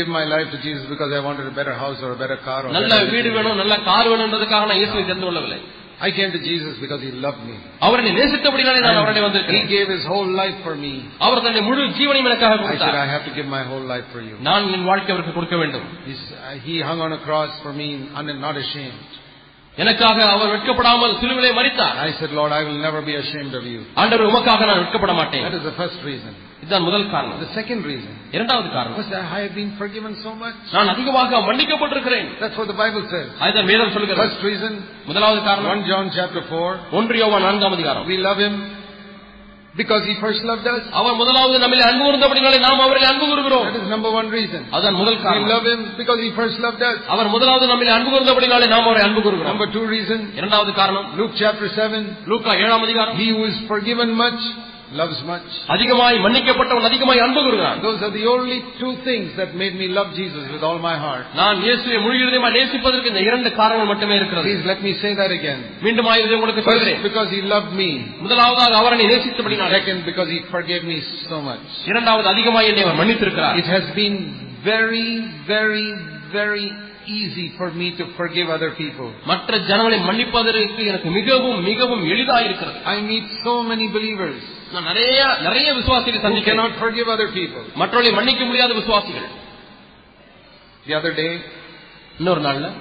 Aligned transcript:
give 0.00 0.08
my 0.08 0.24
life 0.24 0.50
to 0.50 0.58
Jesus 0.60 0.88
because 0.88 1.12
I 1.12 1.20
wanted 1.24 1.46
a 1.46 1.54
better 1.54 1.74
house 1.74 1.98
or 2.02 2.12
a 2.12 2.18
better 2.18 2.38
car. 2.44 2.60
Or 2.66 2.72
நல்ல 2.76 2.92
better 2.94 3.12
வீடு 3.16 3.30
வேணும் 3.36 3.58
நல்ல 3.62 3.74
car 3.88 4.08
வேணும்ன்றதுக்காக 4.12 4.64
நான் 4.70 4.80
இயேசுவை 4.82 5.02
தெரிந்து 5.10 5.28
கொள்ளவில்லை 5.28 5.58
I 6.06 6.10
came 6.16 6.30
to 6.36 6.40
Jesus 6.48 6.72
because 6.82 7.00
He 7.06 7.10
loved 7.26 7.42
me. 7.48 7.54
அவர் 7.86 8.00
என்னை 8.00 8.10
நேசித்தபடினாலே 8.18 8.80
நான் 8.86 8.98
அவருடைய 9.00 9.20
He 9.22 9.26
வந்திருக்கிறேன் 9.26 9.68
gave 9.74 9.86
His 9.96 10.04
whole 10.12 10.30
life 10.42 10.58
for 10.66 10.74
me. 10.84 10.92
அவர் 11.26 11.40
தன்னுடைய 11.44 11.64
முழு 11.68 11.84
ஜீவனையும் 11.98 12.28
எனக்காக 12.30 12.52
I 12.52 12.58
said, 12.58 12.64
கொடுத்தார் 12.66 12.98
I 13.04 13.08
have 13.14 13.24
to 13.28 13.32
give 13.38 13.48
my 13.56 13.62
whole 13.70 13.86
life 13.92 14.08
for 14.14 14.22
you. 14.28 14.34
நான் 14.48 14.66
என் 14.78 14.88
வாழ்க்கை 14.90 15.12
அவருக்கு 15.14 15.34
கொடுக்க 15.38 15.58
வேண்டும் 15.62 15.86
He's, 16.08 16.24
uh, 16.40 16.56
he 16.66 16.74
hung 16.88 17.00
on 17.06 17.14
a 17.18 17.22
cross 17.28 17.54
for 17.66 17.72
me, 17.80 17.88
and 18.18 18.34
not 18.46 18.58
ashamed. 18.64 19.06
எனக்காக 19.78 20.18
அவர் 20.34 20.50
வெட்கப்படாமல் 20.52 21.14
சிலுவிலே 21.20 21.50
மறித்தார் 21.58 21.96
I 22.04 22.12
said, 22.18 22.30
Lord, 22.38 22.52
I 22.58 22.64
will 22.66 22.80
never 22.86 23.00
be 23.08 23.14
ashamed 23.22 23.54
of 23.58 23.64
you. 23.72 23.80
ஆண்டவர் 24.02 24.28
உமக்காக 24.30 24.66
நான் 24.70 24.80
வெட்கப்பட 24.82 25.14
மாட்டேன் 25.18 25.44
That 25.46 25.56
is 25.60 25.66
the 25.70 25.76
first 25.80 25.98
reason. 26.10 26.32
இதுதான் 26.62 26.86
முதல் 26.86 27.04
காரணம் 27.14 27.40
The 27.44 27.50
second 27.58 27.82
reason 27.90 28.12
இரண்டாவது 28.36 28.68
காரணம் 28.76 28.96
was 29.00 29.10
that 29.14 29.26
I 29.36 29.42
have 29.44 29.54
been 29.60 29.72
forgiven 29.82 30.12
so 30.24 30.32
much. 30.42 30.56
நான் 30.76 30.92
அதிகமாக 30.94 31.40
மன்னிக்கப்பட்டிருக்கிறேன் 31.48 32.28
That's 32.40 32.56
what 32.60 32.68
the 32.72 32.78
Bible 32.82 33.04
says. 33.14 33.28
அதுதான் 33.44 33.68
வேதம் 33.72 33.92
சொல்லுகிறது 33.96 34.22
First 34.24 34.42
reason, 34.50 34.72
முதலாவது 35.10 35.42
காரணம் 35.50 35.70
1 35.74 35.90
John 35.90 36.06
chapter 36.18 36.42
4. 36.46 36.72
ஒன்று 37.00 37.18
யோவான் 37.22 37.46
நான்காம் 37.48 37.76
அதிகாரம் 37.78 38.06
We 38.12 38.18
love 38.28 38.40
Him 38.46 38.56
because 39.74 40.02
He 40.08 40.14
first 40.20 40.42
loved 40.50 40.66
us. 40.66 40.82
அவர் 40.98 41.16
முதலாவது 41.20 41.56
நம்மில் 41.62 41.82
அன்பு 41.86 42.04
கூர்ந்தபடினாலே 42.06 42.58
நாம் 42.66 42.82
அவரை 42.84 43.02
அன்பு 43.08 43.24
கூறுகிறோம் 43.30 43.66
That 43.66 43.76
is 43.80 43.90
number 43.94 44.10
one 44.18 44.28
reason. 44.36 44.60
அதுதான் 44.74 44.96
முதல் 45.00 45.16
We 45.16 45.24
காரணம் 45.26 45.50
love 45.54 45.66
Him 45.72 45.80
because 45.98 46.20
He 46.24 46.30
first 46.38 46.58
loved 46.66 46.82
us. 46.88 46.96
அவர் 47.14 47.28
முதலாவது 47.34 47.66
நம்மில் 47.72 47.92
அன்பு 47.96 48.10
கூர்ந்தபடினாலே 48.14 48.68
நாம் 48.74 48.86
அவரை 48.88 49.02
அன்பு 49.08 49.22
கூறுகிறோம் 49.26 49.50
Number 49.52 49.68
two 49.76 49.84
reason, 49.94 50.20
இரண்டாவது 50.40 50.72
காரணம் 50.80 51.08
Luke 51.20 51.34
chapter 51.42 51.68
7. 51.80 52.00
லூக்கா 52.32 52.54
ஏழாம் 52.64 52.86
அதிகாரம் 52.86 53.18
He 53.20 53.28
who 53.34 53.44
is 53.50 53.58
forgiven 53.72 54.10
much 54.22 54.40
loves 54.92 55.18
much. 55.28 55.46
அதிகமாய் 55.74 56.16
மன்னிக்கப்பட்டவன் 56.24 56.86
அதிகமாய் 56.88 57.22
அன்பு 57.24 57.40
கூறுகிறான் 57.46 57.78
Those 57.86 58.00
are 58.06 58.12
the 58.18 58.26
only 58.34 58.58
two 58.80 58.92
things 59.08 59.28
that 59.40 59.50
made 59.62 59.74
me 59.80 59.86
love 59.98 60.10
Jesus 60.20 60.44
with 60.54 60.62
all 60.68 60.78
my 60.88 60.94
heart. 61.04 61.24
நான் 61.40 61.58
இயேசுவை 61.66 61.98
முழு 62.04 62.18
இதயமாய் 62.24 62.56
நேசிப்பதற்கு 62.58 63.10
இந்த 63.12 63.22
இரண்டு 63.28 63.50
காரணங்கள் 63.60 63.90
மட்டுமே 63.92 64.16
இருக்கிறது 64.20 64.46
Please 64.48 64.64
let 64.72 64.80
me 64.86 64.92
say 65.02 65.12
that 65.22 65.32
again. 65.38 65.60
மீண்டும் 65.86 66.10
இதை 66.24 66.34
உங்களுக்கு 66.38 66.64
First, 66.68 66.72
சொல்கிறேன் 66.72 67.02
because 67.08 67.30
He 67.36 67.42
loved 67.54 67.72
me. 67.82 67.90
முதலாவதாக 68.24 68.78
அவரை 68.82 68.98
நேசித்தபடினாலே 69.12 69.74
Second, 69.78 70.00
because 70.10 70.30
He 70.34 70.40
forgave 70.56 70.84
me 70.92 70.98
so 71.30 71.40
much. 71.50 71.66
இரண்டாவது 71.92 72.28
அதிகமாய் 72.34 72.70
என்னை 72.72 72.84
அவர் 72.86 73.00
மன்னித்திருக்கிறார் 73.02 73.58
It 73.64 73.70
has 73.76 73.86
been 74.00 74.18
very, 74.72 75.08
very, 75.54 75.88
very 76.32 76.68
easy 77.20 77.44
for 77.58 77.68
me 77.80 77.88
to 77.98 78.04
forgive 78.18 78.48
other 78.56 78.70
people. 78.80 79.08
மற்ற 79.30 79.58
ஜனங்களை 79.68 79.98
மன்னிப்பதற்கு 80.08 80.82
எனக்கு 80.92 81.08
மிகவும் 81.18 81.60
மிகவும் 81.70 82.04
எளிதாக 82.14 82.42
இருக்கிறது 82.48 82.78
I 82.94 83.00
meet 83.10 83.26
so 83.46 83.54
many 83.70 83.88
believers 83.96 84.38
நிறைய 84.79 85.37
நிறைய 85.41 85.73
விசுவாசிகளை 85.73 86.19
forgive 86.79 87.07
other 87.07 87.27
people. 87.27 87.63
மற்றவர்களை 87.75 88.11
மன்னிக்க 88.11 88.45
முடியாத 88.45 88.73
விசுவாசிகள். 88.73 89.49
The 90.87 90.97
other 90.97 91.13
day 91.15 91.41
இன்னொரு 92.17 92.41
நாள்ல 92.41 92.71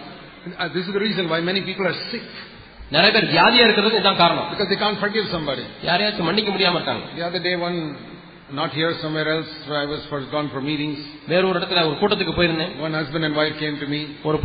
uh, 0.58 0.74
this 0.74 0.86
is 0.86 0.92
the 0.92 0.98
reason 0.98 1.28
why 1.28 1.40
many 1.40 1.62
people 1.62 1.86
are 1.86 2.10
sick. 2.10 2.22
because 4.50 4.68
they 4.68 4.76
can't 4.76 4.98
forgive 4.98 5.28
somebody. 5.30 5.62
the 5.82 7.24
other 7.24 7.40
day 7.40 7.56
one 7.56 7.96
not 8.52 8.70
here 8.70 8.94
somewhere 9.00 9.28
else 9.36 9.48
i 9.68 9.84
was 9.84 10.00
for 10.08 10.20
gone 10.30 10.48
for 10.50 10.60
meetings. 10.60 10.98
There, 11.28 11.44
ஒரு 11.44 11.58
இடத்துல 11.58 12.80
one 12.80 12.92
husband 12.92 13.24
and 13.24 13.34
wife 13.34 13.58
came 13.58 13.78
to 13.78 13.86
me. 13.86 14.16
ஒரு 14.22 14.38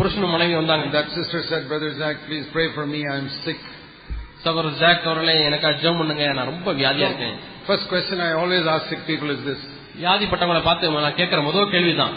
that 0.91 1.07
sister 1.09 1.43
said 1.49 1.67
brother 1.67 1.91
Zac 1.97 2.15
please 2.27 2.45
pray 2.51 2.73
for 2.73 2.85
me. 2.85 3.01
I 3.11 3.17
am 3.17 3.29
sick. 3.43 3.59
சகோதரர் 4.44 4.78
Jack 4.82 5.06
அவர்களே 5.08 5.36
எனக்கு 5.48 5.72
ஜெபம் 5.82 6.00
பண்ணுங்க 6.00 6.26
நான் 6.38 6.50
ரொம்ப 6.52 6.72
வியாதியா 6.80 7.08
இருக்கேன் 7.10 7.36
First 7.68 7.86
question 7.92 8.18
I 8.28 8.32
always 8.42 8.64
ask 8.74 8.84
sick 8.92 9.02
people 9.10 9.30
is 9.36 9.42
this 9.50 9.62
வியாதிப்பட்டவங்களை 10.02 10.62
பார்த்து 10.68 10.92
நான் 11.06 11.18
கேட்கிற 11.20 11.40
முதல் 11.48 11.72
கேள்விதான் 11.74 12.14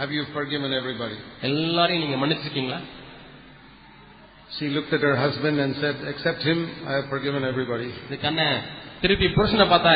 Have 0.00 0.12
you 0.16 0.24
forgiven 0.36 0.70
everybody? 0.80 1.16
எல்லாரையும் 1.50 2.04
நீங்க 2.04 2.18
மன்னிச்சிருக்கீங்களா 2.22 2.80
She 4.50 4.66
looked 4.68 4.92
at 4.92 5.00
her 5.00 5.16
husband 5.16 5.56
and 5.62 5.72
said, 5.76 5.96
Except 6.10 6.40
him, 6.40 6.58
I 6.90 6.92
have 6.96 7.06
forgiven 7.14 7.42
everybody. 7.44 7.88
இது 8.06 8.16
கண்ண 8.26 8.40
திருப்பி 9.02 9.26
புருஷனை 9.36 9.66
பார்த்தா 9.72 9.92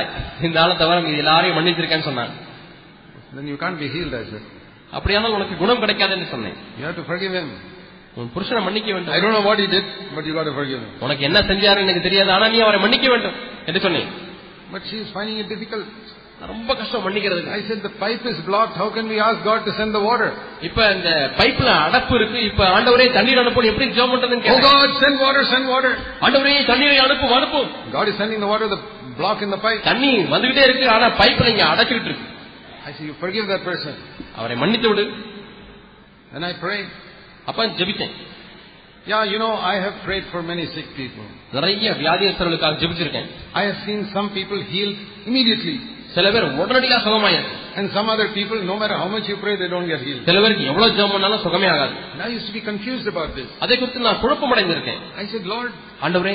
இந்த 0.47 0.57
ஆளை 0.63 0.75
தவிர 0.81 0.97
மீதி 1.05 1.21
எல்லாரையும் 1.25 1.57
மன்னிச்சிருக்கேன்னு 1.59 2.09
சொன்னாங்க 2.11 2.35
Then 3.37 3.47
you 3.53 3.59
can't 3.63 3.79
be 3.85 3.89
healed, 3.95 4.15
I 4.21 4.25
said. 4.33 4.45
அப்படியானால் 4.97 5.37
உனக்கு 5.39 5.57
குணம் 5.63 5.83
கிடைக்காதுன்னு 5.85 6.29
சொன்னேன் 6.35 6.57
You 6.79 6.85
have 6.89 6.99
to 7.01 7.07
forgive 7.13 7.35
him. 7.41 7.49
உன் 8.19 8.31
புருஷனை 8.35 8.61
மன்னிக்க 8.67 8.89
I 8.91 8.95
வேண்டும் 8.97 9.21
don't 9.25 9.35
know 9.37 9.45
what 9.49 9.59
he 9.59 9.69
did, 9.75 9.85
but 10.15 10.25
you 10.29 10.35
got 10.35 10.45
to 10.45 10.55
forgive 10.59 10.81
him. 10.83 10.89
உனக்கு 11.07 11.23
என்ன 11.29 11.39
செஞ்சாரு 11.51 11.85
எனக்கு 11.85 12.07
தெரியாது 12.09 12.31
ஆனா 12.37 12.49
நீ 12.55 12.61
அவரை 12.67 12.81
மன்னிக்க 12.85 13.09
வேண்டும் 13.15 13.37
என்று 13.69 13.83
சொன்னேன் 13.87 14.09
But 14.73 14.83
she 14.89 14.97
is 15.03 15.09
finding 15.17 15.37
it 15.43 15.49
difficult. 15.53 15.87
நான் 16.41 16.51
ரொம்ப 16.53 16.73
கஷ்டம் 16.81 17.03
மன்னிக்கிறது 17.07 17.41
I 17.57 17.63
said, 17.69 17.79
The 17.87 17.93
pipe 18.03 18.25
is 18.31 18.39
blocked. 18.47 18.75
How 18.83 18.87
can 18.97 19.07
we 19.13 19.19
ask 19.25 19.39
God 19.49 19.61
to 19.67 19.73
send 19.79 19.91
the 19.97 20.03
water? 20.09 20.29
இப்ப 20.69 20.79
இந்த 20.97 21.11
பைப்ல 21.41 21.69
அடப்பு 21.87 22.15
இருக்கு 22.21 22.39
இப்ப 22.51 22.63
ஆண்டவரே 22.77 23.07
தண்ணீர் 23.19 23.41
அனுப்பும் 23.43 23.69
எப்படி 23.73 23.87
ஜெபம் 23.99 24.13
பண்றதுன்னு 24.15 24.43
Oh 24.43 24.47
கேட்டேன். 24.49 24.67
God, 24.71 24.89
send 25.03 25.17
water, 25.25 25.43
send 25.53 25.67
water. 25.75 25.93
ஆண்டவரே 26.27 26.55
தண்ணீரை 26.71 26.97
அனுப்பும் 27.07 27.35
அனுப்பும் 27.39 27.69
God 27.97 28.09
is 28.13 28.17
sending 28.23 28.41
the 28.45 28.51
water, 28.53 28.69
the 28.75 28.81
block 29.21 29.41
in 29.47 29.53
the 29.57 29.61
pipe. 29.67 29.83
தண்ணி 29.91 30.13
வந்துகிட்டே 30.35 30.65
இருக்கு 30.69 30.89
ஆனா 30.97 31.09
பைப்ல 31.23 31.53
இங்க 31.55 31.67
அடைச்சிட்டு 31.73 32.11
இருக்கு 32.11 32.27
I 32.87 32.93
said, 32.93 33.05
You 33.09 33.17
forgive 33.25 33.47
that 33.53 33.65
person. 33.71 33.95
அவரை 34.39 34.57
மன்னித்து 34.65 34.91
விடு 34.93 35.07
Then 36.33 36.45
I 36.45 36.55
prayed. 36.65 36.89
அப்ப 37.51 37.67
ஜெபித்தேன் 37.81 38.17
Yeah, 39.11 39.23
you 39.25 39.39
know, 39.43 39.53
I 39.69 39.77
have 39.85 39.95
prayed 40.07 40.25
for 40.33 40.41
many 40.49 40.65
sick 40.75 40.89
people. 40.99 41.27
நிறைய 41.57 41.93
வியாதியஸ்தர்களுக்காக 42.01 42.77
ஜெபிச்சிருக்கேன் 42.83 43.29
I 43.61 43.65
have 43.69 43.79
seen 43.87 44.01
some 44.17 44.29
people 44.37 44.59
healed 44.73 44.99
immediately. 45.31 45.77
சில 46.17 46.27
பேர் 46.35 46.47
உடனடியாக 46.63 47.01
சுகமாயிருக்கு 47.07 47.57
And 47.79 47.87
some 47.97 48.09
other 48.15 48.29
people, 48.37 48.59
no 48.71 48.77
matter 48.81 48.97
how 49.03 49.09
much 49.15 49.27
you 49.31 49.37
pray, 49.45 49.55
they 49.63 49.69
don't 49.75 49.89
get 49.93 50.01
healed. 50.07 50.23
சில 50.29 50.39
பேருக்கு 50.45 50.65
எவ்வளவு 50.73 50.95
ஜெபம் 50.99 51.15
பண்ணாலும் 51.17 51.43
சுகமே 51.47 51.69
ஆகாது 51.75 51.95
And 52.13 52.23
I 52.27 52.31
used 52.37 52.49
to 52.51 52.55
be 52.59 52.63
confused 52.71 53.09
about 53.13 53.31
this. 53.39 53.49
அதை 53.65 53.77
குறித்து 53.83 54.07
நான் 54.09 54.21
குழப்பம் 54.25 54.53
அடைந்திருக்கேன் 54.57 55.01
I 55.23 55.27
said, 55.35 55.47
Lord, 55.55 55.71
ஆண்டவரே 56.07 56.35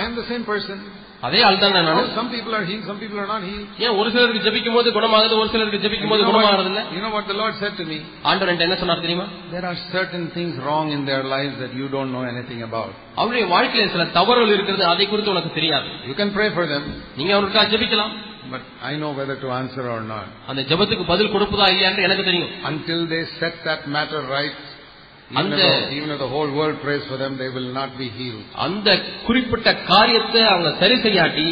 I 0.00 0.04
am 0.08 0.14
the 0.20 0.26
same 0.32 0.44
person. 0.52 0.78
அதே 1.26 1.38
ஆள் 1.48 1.58
தான் 1.60 1.74
How 1.76 1.82
நான் 1.88 2.08
some 2.16 2.28
people 2.32 2.52
are 2.56 2.64
healed, 2.70 2.82
some 2.88 2.98
people 3.02 3.18
are 3.22 3.28
not 3.32 3.42
healed. 3.48 3.68
ஏன் 3.84 3.94
ஒரு 4.00 4.08
சிலருக்கு 4.14 4.40
ஜெபிக்கும் 4.46 4.76
போது 4.78 4.88
குணமாகுது 4.96 5.36
ஒரு 5.42 5.48
சிலருக்கு 5.54 5.78
And 5.78 5.84
ஜெபிக்கும் 5.86 6.08
You 6.08 6.14
போது 6.14 6.24
know, 6.24 6.32
குணமாகிறது 6.32 6.68
இல்ல 6.72 6.80
what, 6.82 6.92
you 6.96 7.02
know 7.04 7.12
what 7.16 7.26
the 7.32 7.36
Lord 7.40 7.54
said 7.62 7.74
to 7.80 7.84
me? 7.90 7.98
ஆண்டவர் 8.30 8.50
என்கிட்ட 8.52 8.68
என்ன 8.68 8.78
சொன்னார் 8.82 9.04
தெரியுமா 9.06 9.26
There 9.54 9.66
are 9.70 9.78
certain 9.94 10.26
things 10.36 10.52
wrong 10.66 10.88
in 10.96 11.02
their 11.10 11.24
lives 11.34 11.56
that 11.62 11.72
you 11.80 11.88
don't 11.96 12.12
know 12.16 12.24
anything 12.32 12.60
about. 12.68 12.90
அவருடைய 13.20 13.46
வாழ்க்கையில 13.54 13.86
சில 13.96 14.06
தவறுகள் 14.18 14.54
இருக்கிறது 14.56 14.84
அதை 14.92 15.06
குறித்து 15.12 15.32
உனக்கு 15.36 15.52
தெரியாது 15.58 15.88
You 16.10 16.16
can 16.20 16.32
pray 16.38 16.50
for 16.58 16.66
them, 16.74 16.84
நீங்க 17.20 17.32
அவருக்காக 17.38 17.66
ஜெபிக்கலாம் 17.74 18.14
but 18.52 18.64
I 18.90 18.96
know 19.02 19.10
whether 19.18 19.36
to 19.44 19.50
answer 19.60 19.84
or 19.94 20.00
not. 20.12 20.26
அந்த 20.50 20.62
ஜெபத்துக்கு 20.70 21.04
பதில் 21.12 21.32
கொடுப்பதா 21.34 21.68
இல்லையான்னு 21.74 22.06
எனக்கு 22.08 22.28
தெரியும் 22.30 22.52
Until 22.72 23.00
they 23.14 23.22
set 23.40 23.56
that 23.68 23.82
matter 23.96 24.20
right, 24.36 24.56
even 25.30 25.38
And 25.40 25.52
if, 25.52 25.58
the- 25.60 25.68
the, 25.82 25.94
even 25.96 26.10
if 26.10 26.18
the 26.18 26.28
whole 26.28 26.50
world 26.58 26.76
prays 26.82 27.04
for 27.10 27.16
them, 27.16 27.32
they 27.42 27.48
will 27.56 27.70
not 27.78 27.90
be 28.00 28.08
healed. 28.18 28.42
அந்த 28.66 28.88
குறிப்பிட்ட 29.26 29.68
காரியத்தை 29.92 30.42
அவங்க 30.52 30.70
சரி 30.82 30.96
செய்யாட்டி 31.04 31.46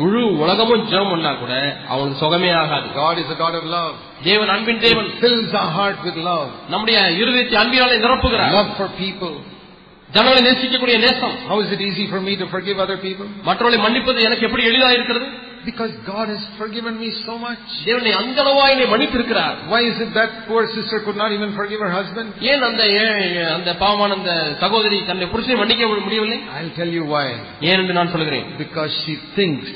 முழு 0.00 0.20
உலகமும் 0.42 0.84
ஜெபம் 0.92 1.12
பண்ணா 1.12 1.32
கூட 1.42 1.52
அவங்களுக்கு 1.90 2.22
சுகமே 2.24 2.50
ஆகாது 2.62 2.88
God 2.96 3.16
is 3.22 3.28
a 3.36 3.38
God 3.44 3.54
of 3.60 3.64
love. 3.76 3.92
தேவன் 4.28 4.52
அன்பின் 4.54 4.82
தேவன் 4.86 5.08
Fills 5.22 5.52
our 5.60 5.70
heart 5.78 5.98
with 6.06 6.18
love. 6.30 6.48
நம்முடைய 6.72 6.98
இருதயத்தை 7.22 7.58
அன்பினாலே 7.64 7.98
நிரப்புகிறார் 8.06 8.54
Love 8.58 8.70
for 8.80 8.88
people. 9.04 9.34
ஜனங்களை 10.16 10.40
நேசிக்கக்கூடிய 10.48 10.96
நேசம் 11.06 11.34
How 11.50 11.58
is 11.64 11.70
it 11.76 11.80
easy 11.88 12.06
for 12.12 12.20
me 12.28 12.34
to 12.42 12.46
forgive 12.54 12.78
other 12.86 12.98
people? 13.06 13.28
மற்றவர்களை 13.48 13.80
மன்னிப்பது 13.86 14.20
எனக்கு 14.28 14.46
எப்படி 14.48 14.64
எளிதா 14.70 14.90
இருக்கிறது 14.98 15.26
Because 15.64 15.92
God 16.06 16.26
has 16.32 16.42
forgiven 16.60 16.94
me 17.02 17.08
so 17.26 17.34
much. 17.38 17.64
தேவனை 17.88 18.12
அந்த 18.20 18.38
அளவா 18.44 18.64
என்னை 18.74 18.86
மன்னித்திருக்கிறார் 18.92 19.56
Why 19.72 19.80
is 19.90 19.98
it 20.04 20.10
that 20.18 20.30
poor 20.48 20.62
sister 20.76 20.98
could 21.06 21.18
not 21.22 21.32
even 21.36 21.50
forgive 21.60 21.80
her 21.86 21.92
husband? 21.98 22.28
ஏன் 22.52 22.64
அந்த 22.70 22.84
ஏ- 22.98 23.44
அந்த 23.56 23.70
பாவமான 23.82 24.16
அந்த 24.20 24.32
சகோதரி 24.64 24.98
தன்னை 25.10 25.26
புருஷனை 25.34 25.56
மன்னிக்க 25.62 25.86
முடியவில்லை 26.06 26.38
I'll 26.58 26.74
tell 26.80 26.92
you 26.98 27.04
why. 27.14 27.26
ஏன் 27.70 27.80
என்று 27.82 27.96
நான் 28.00 28.12
சொல்கிறேன் 28.16 28.46
Because 28.64 28.92
she 29.04 29.16
thinks 29.38 29.68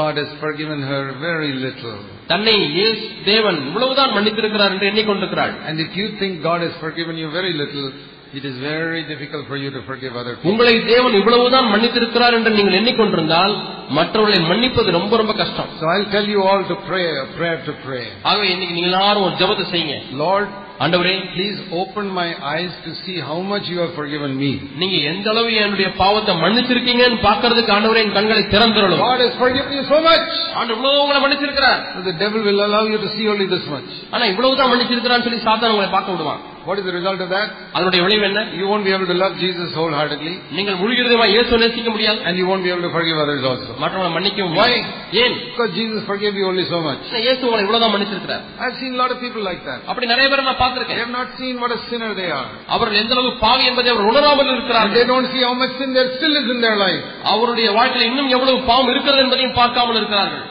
God 0.00 0.14
has 0.20 0.30
forgiven 0.44 0.78
her 0.90 1.02
very 1.26 1.50
little. 1.66 1.96
தன்னை 2.32 2.54
இயேசு 2.78 3.02
தேவன் 3.30 3.58
இவ்வளவுதான் 3.68 4.14
மன்னித்திருக்கிறார் 4.16 4.72
என்று 4.76 4.88
எண்ணிக்கொண்டிருக்கிறாள் 4.92 5.52
And 5.68 5.76
if 5.86 5.92
you 6.00 6.06
think 6.20 6.32
God 6.50 6.60
has 6.66 6.74
forgiven 6.84 7.16
you 7.22 7.28
very 7.38 7.52
little, 7.62 7.86
it 8.32 8.44
is 8.44 8.56
very 8.62 9.02
difficult 9.10 9.44
for 9.50 9.56
you 9.56 9.70
to 9.70 9.80
forgive 9.88 10.12
other 10.20 10.34
people. 10.34 10.48
உங்களை 10.52 10.74
தேவன் 10.90 11.16
இவ்வளவுதான் 11.20 11.70
மன்னித்திருக்கிறார் 11.74 12.36
என்று 12.38 12.50
நீங்கள் 12.58 12.78
எண்ணிக்கொண்டிருந்தால் 12.80 13.54
மற்றவர்களை 13.98 14.40
மன்னிப்பது 14.50 14.90
ரொம்ப 14.98 15.16
ரொம்ப 15.20 15.32
கஷ்டம் 15.40 15.70
So 15.80 15.86
I'll 15.92 16.10
tell 16.16 16.28
you 16.34 16.40
all 16.50 16.62
to 16.72 16.76
pray, 16.88 17.04
a 17.24 17.26
prayer 17.38 17.58
to 17.68 17.74
pray. 17.86 18.04
ஆகவே 18.30 18.46
இன்னைக்கு 18.54 18.76
நீங்க 18.78 18.90
எல்லாரும் 18.92 19.26
ஒரு 19.26 19.34
ஜெபத்தை 19.42 19.66
செய்யுங்க 19.72 19.96
Lord, 20.24 20.46
ஆண்டவரே 20.84 21.12
please 21.36 21.58
open 21.82 22.06
my 22.18 22.26
eyes 22.52 22.72
to 22.86 22.90
see 23.02 23.16
how 23.28 23.38
much 23.52 23.64
you 23.72 23.78
have 23.82 23.92
forgiven 24.00 24.32
me. 24.42 24.50
நீங்க 24.82 24.96
எந்த 25.12 25.26
அளவு 25.34 25.52
என்னுடைய 25.64 25.88
பாவத்தை 26.02 26.34
மன்னிச்சிருக்கீங்கன்னு 26.42 27.20
பாக்குறதுக்கு 27.28 27.74
ஆண்டவரே 27.76 28.02
என் 28.06 28.16
கண்களை 28.18 28.44
திறந்துடலும் 28.54 29.02
God 29.06 29.22
has 29.26 29.34
forgiven 29.44 29.72
you 29.78 29.84
so 29.92 30.00
much. 30.10 30.28
ஆண்டு 30.58 30.74
இவ்வளவு 30.76 31.00
உங்களை 31.04 31.20
மன்னிச்சிருக்கிறார் 31.24 31.80
that 31.94 32.04
The 32.10 32.16
devil 32.24 32.42
will 32.48 32.60
allow 32.68 32.84
you 32.92 33.00
to 33.06 33.10
see 33.16 33.28
only 33.34 33.48
this 33.54 33.64
much. 33.76 33.90
ஆனா 34.14 34.26
இவ்வளவுதான் 34.34 34.70
மன்னிச்சிருக்கிறான்னு 34.74 35.28
சொல்லி 35.28 35.42
சாத்தான் 35.48 35.74
உங்களை 35.76 35.90
பார்க்க 35.96 36.16
விடுவான் 36.16 36.42
What 36.65 36.77
is 36.79 36.85
the 36.85 36.93
result 36.93 37.19
of 37.25 37.29
that? 37.33 37.47
அதனுடைய 37.75 37.99
விளைவு 38.05 38.23
என்ன 38.27 38.41
You 38.59 38.65
won't 38.71 38.85
be 38.87 38.91
able 38.95 39.07
to 39.11 39.15
love 39.21 39.33
Jesus 39.43 39.69
wholeheartedly 39.79 40.33
நீங்கள் 40.57 40.77
முழுகிறதுமா 40.81 41.25
இயேசு 41.33 41.59
நேசிக்க 41.63 41.89
முடியாது 41.95 42.19
and 42.27 42.33
you 42.39 42.45
won't 42.49 42.63
be 42.67 42.71
able 42.73 42.85
to 42.87 42.91
forgive 42.97 43.17
others 43.23 43.43
also. 43.51 43.69
மற்றவங்களை 43.83 44.11
மன்னிக்கவும் 44.17 44.53
Why? 44.59 44.69
முடியாது. 44.73 45.15
ஏன் 45.23 45.35
Because 45.47 45.71
Jesus 45.79 46.01
forgave 46.11 46.35
you 46.41 46.45
only 46.51 46.65
so 46.73 46.79
much. 46.87 47.01
இயேசு 47.25 47.41
உங்களை 47.47 47.61
இவ்வளவுதான் 47.65 47.93
மன்னிச்சிருக்கிறார் 47.95 48.43
I've 48.63 48.77
seen 48.81 48.93
a 48.97 49.01
lot 49.03 49.11
of 49.15 49.19
people 49.25 49.43
like 49.49 49.63
that. 49.69 49.79
அப்படி 49.91 50.07
நிறைய 50.13 50.27
பேர் 50.33 50.43
நான் 50.43 50.51
They 50.51 50.63
பார்த்திருக்கேன் 50.63 51.01
have 51.03 51.13
not 51.19 51.29
seen 51.41 51.55
what 51.63 51.73
a 51.77 51.81
sinner 51.89 52.11
they 52.21 52.29
are. 52.39 52.47
அவர்கள் 52.75 53.01
எந்த 53.03 53.13
அளவு 53.17 53.31
பாவி 53.45 53.65
என்பதை 53.71 53.91
அவர் 53.95 54.07
உணராமல் 54.11 54.45
And 54.45 54.51
they 54.51 54.57
இருக்கிறார்கள் 54.57 55.09
don't 55.13 55.29
see 55.35 55.43
how 55.47 55.55
much 55.63 55.75
sin 55.81 55.91
there 55.97 56.09
still 56.19 56.35
is 56.41 56.47
in 56.55 56.61
their 56.67 56.77
life. 56.85 57.01
அவருடைய 57.33 57.69
வாழ்க்கையில் 57.79 58.09
இன்னும் 58.11 58.33
எவ்வளவு 58.37 58.59
பாவம் 58.71 58.91
இருக்கிறது 58.95 59.23
என்பதையும் 59.27 59.57
பார்க்காமல் 59.61 59.99
இருக்கிறார்கள் 60.01 60.45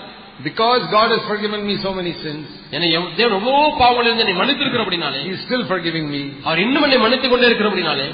Because 0.48 0.82
God 0.92 1.10
has 1.14 1.22
forgiven 1.32 1.62
me 1.68 1.76
so 1.84 1.92
many 2.00 2.14
sins, 2.24 2.46
என்னை 2.76 2.88
எவ்- 2.98 3.12
தேவன் 3.20 3.36
எவ்வளவு 3.40 3.68
பாவங்கள் 3.82 4.08
இருந்து 4.08 4.24
என்னை 4.26 4.36
மன்னித்திருக்கிறபடினாலே 4.42 5.20
He 5.28 5.34
is 5.36 5.44
still 5.48 5.64
forgiving 5.74 6.08
me. 6.16 6.22
அவர் 6.48 6.62
இன்னும் 6.66 6.86
என்னை 6.88 6.98
மன்னித்துக் 6.98 7.34
கொண்டே 7.34 7.48
இருக்கிறபடினாலே 7.52 8.08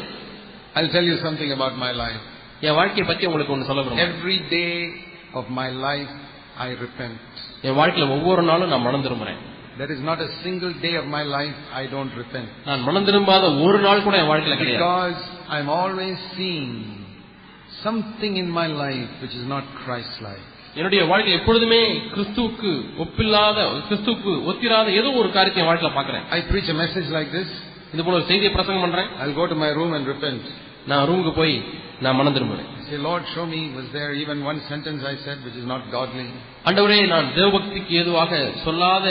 I'll 0.76 0.92
tell 0.98 1.08
you 1.12 1.18
something 1.26 1.50
about 1.58 1.74
my 1.86 1.92
life. 2.04 2.22
என் 2.68 2.78
வாழ்க்கையை 2.80 3.06
பத்தி 3.08 3.26
உங்களுக்கு 3.30 3.54
ஒன்று 3.56 3.70
சொல்ல 3.70 3.82
விரும்புகிறேன் 3.82 4.14
Every 4.16 4.38
day 4.58 4.74
of 5.40 5.46
my 5.60 5.68
life, 5.88 6.12
I 6.58 6.72
repent. 6.84 7.18
என் 7.68 7.78
வாழ்க்கையில 7.80 8.08
ஒவ்வொரு 8.18 8.44
நாளும் 8.52 8.72
நான் 8.74 8.86
மனம் 8.90 9.06
திரும்புறேன் 9.08 9.40
There 9.80 9.92
is 9.96 10.02
not 10.10 10.20
a 10.20 10.32
single 10.44 10.74
day 10.86 10.94
of 11.02 11.06
my 11.16 11.24
life 11.36 11.58
I 11.82 11.88
don't 11.96 12.14
repent. 12.22 12.50
நான் 12.70 12.82
மனம் 12.88 13.08
திரும்பாத 13.10 13.46
ஒரு 13.66 13.80
நாள் 13.88 14.06
கூட 14.08 14.16
என் 14.24 14.32
வாழ்க்கையில 14.32 14.58
கிடையாது 14.62 14.82
Because 14.82 15.20
I'm 15.56 15.70
always 15.82 16.18
seeing 16.38 16.72
something 17.84 18.34
in 18.38 18.50
my 18.60 18.68
life 18.84 19.12
which 19.24 19.36
is 19.42 19.46
not 19.48 19.64
Christ-like. 19.84 20.48
என்னுடைய 20.76 21.02
வாழ்க்கை 21.06 21.32
எப்பொழுதுமே 21.34 21.80
கிறிஸ்துவுக்கு 22.14 22.70
ஒப்பில்லாத 23.04 23.58
கிறிஸ்துவுக்கு 23.88 24.34
ஒத்திராத 24.50 24.88
ஏதோ 25.00 25.10
ஒரு 25.22 25.30
காரியத்தை 25.32 25.62
என் 25.64 25.70
வாழ்க்கையில 25.70 25.94
பாக்குறேன் 25.98 26.26
I 26.30 26.42
preach 26.52 26.70
a 26.70 26.78
message 26.84 27.08
like 27.18 27.32
this, 27.38 27.50
இது 27.94 28.04
போல 28.04 28.16
ஒரு 28.16 28.26
செய்தியை 28.26 28.52
பிரசங்கம் 28.52 28.86
பண்றேன் 28.86 29.10
I'll 29.22 29.36
go 29.36 29.48
to 29.48 29.58
my 29.64 29.72
room 29.80 29.94
and 29.98 30.06
repent. 30.14 30.44
நான் 30.88 31.06
ரூமுக்கு 31.10 31.34
போய் 31.36 31.56
நான் 32.00 32.18
மனம் 32.20 32.36
திரும்புறேன் 32.38 32.70
Say, 32.88 32.98
Lord, 33.00 33.24
show 33.34 33.44
me, 33.46 33.60
was 33.76 33.86
there 33.98 34.10
even 34.22 34.38
one 34.44 34.60
sentence 34.70 35.02
I 35.12 35.16
said 35.26 35.38
which 35.46 35.58
is 35.62 35.68
not 35.74 35.84
godly? 35.92 36.26
ஆண்டவரே 36.66 36.98
நான் 37.14 37.28
தேவபக்திக்கு 37.38 37.94
ஏதுவாக 38.02 38.32
சொல்லாத 38.66 39.06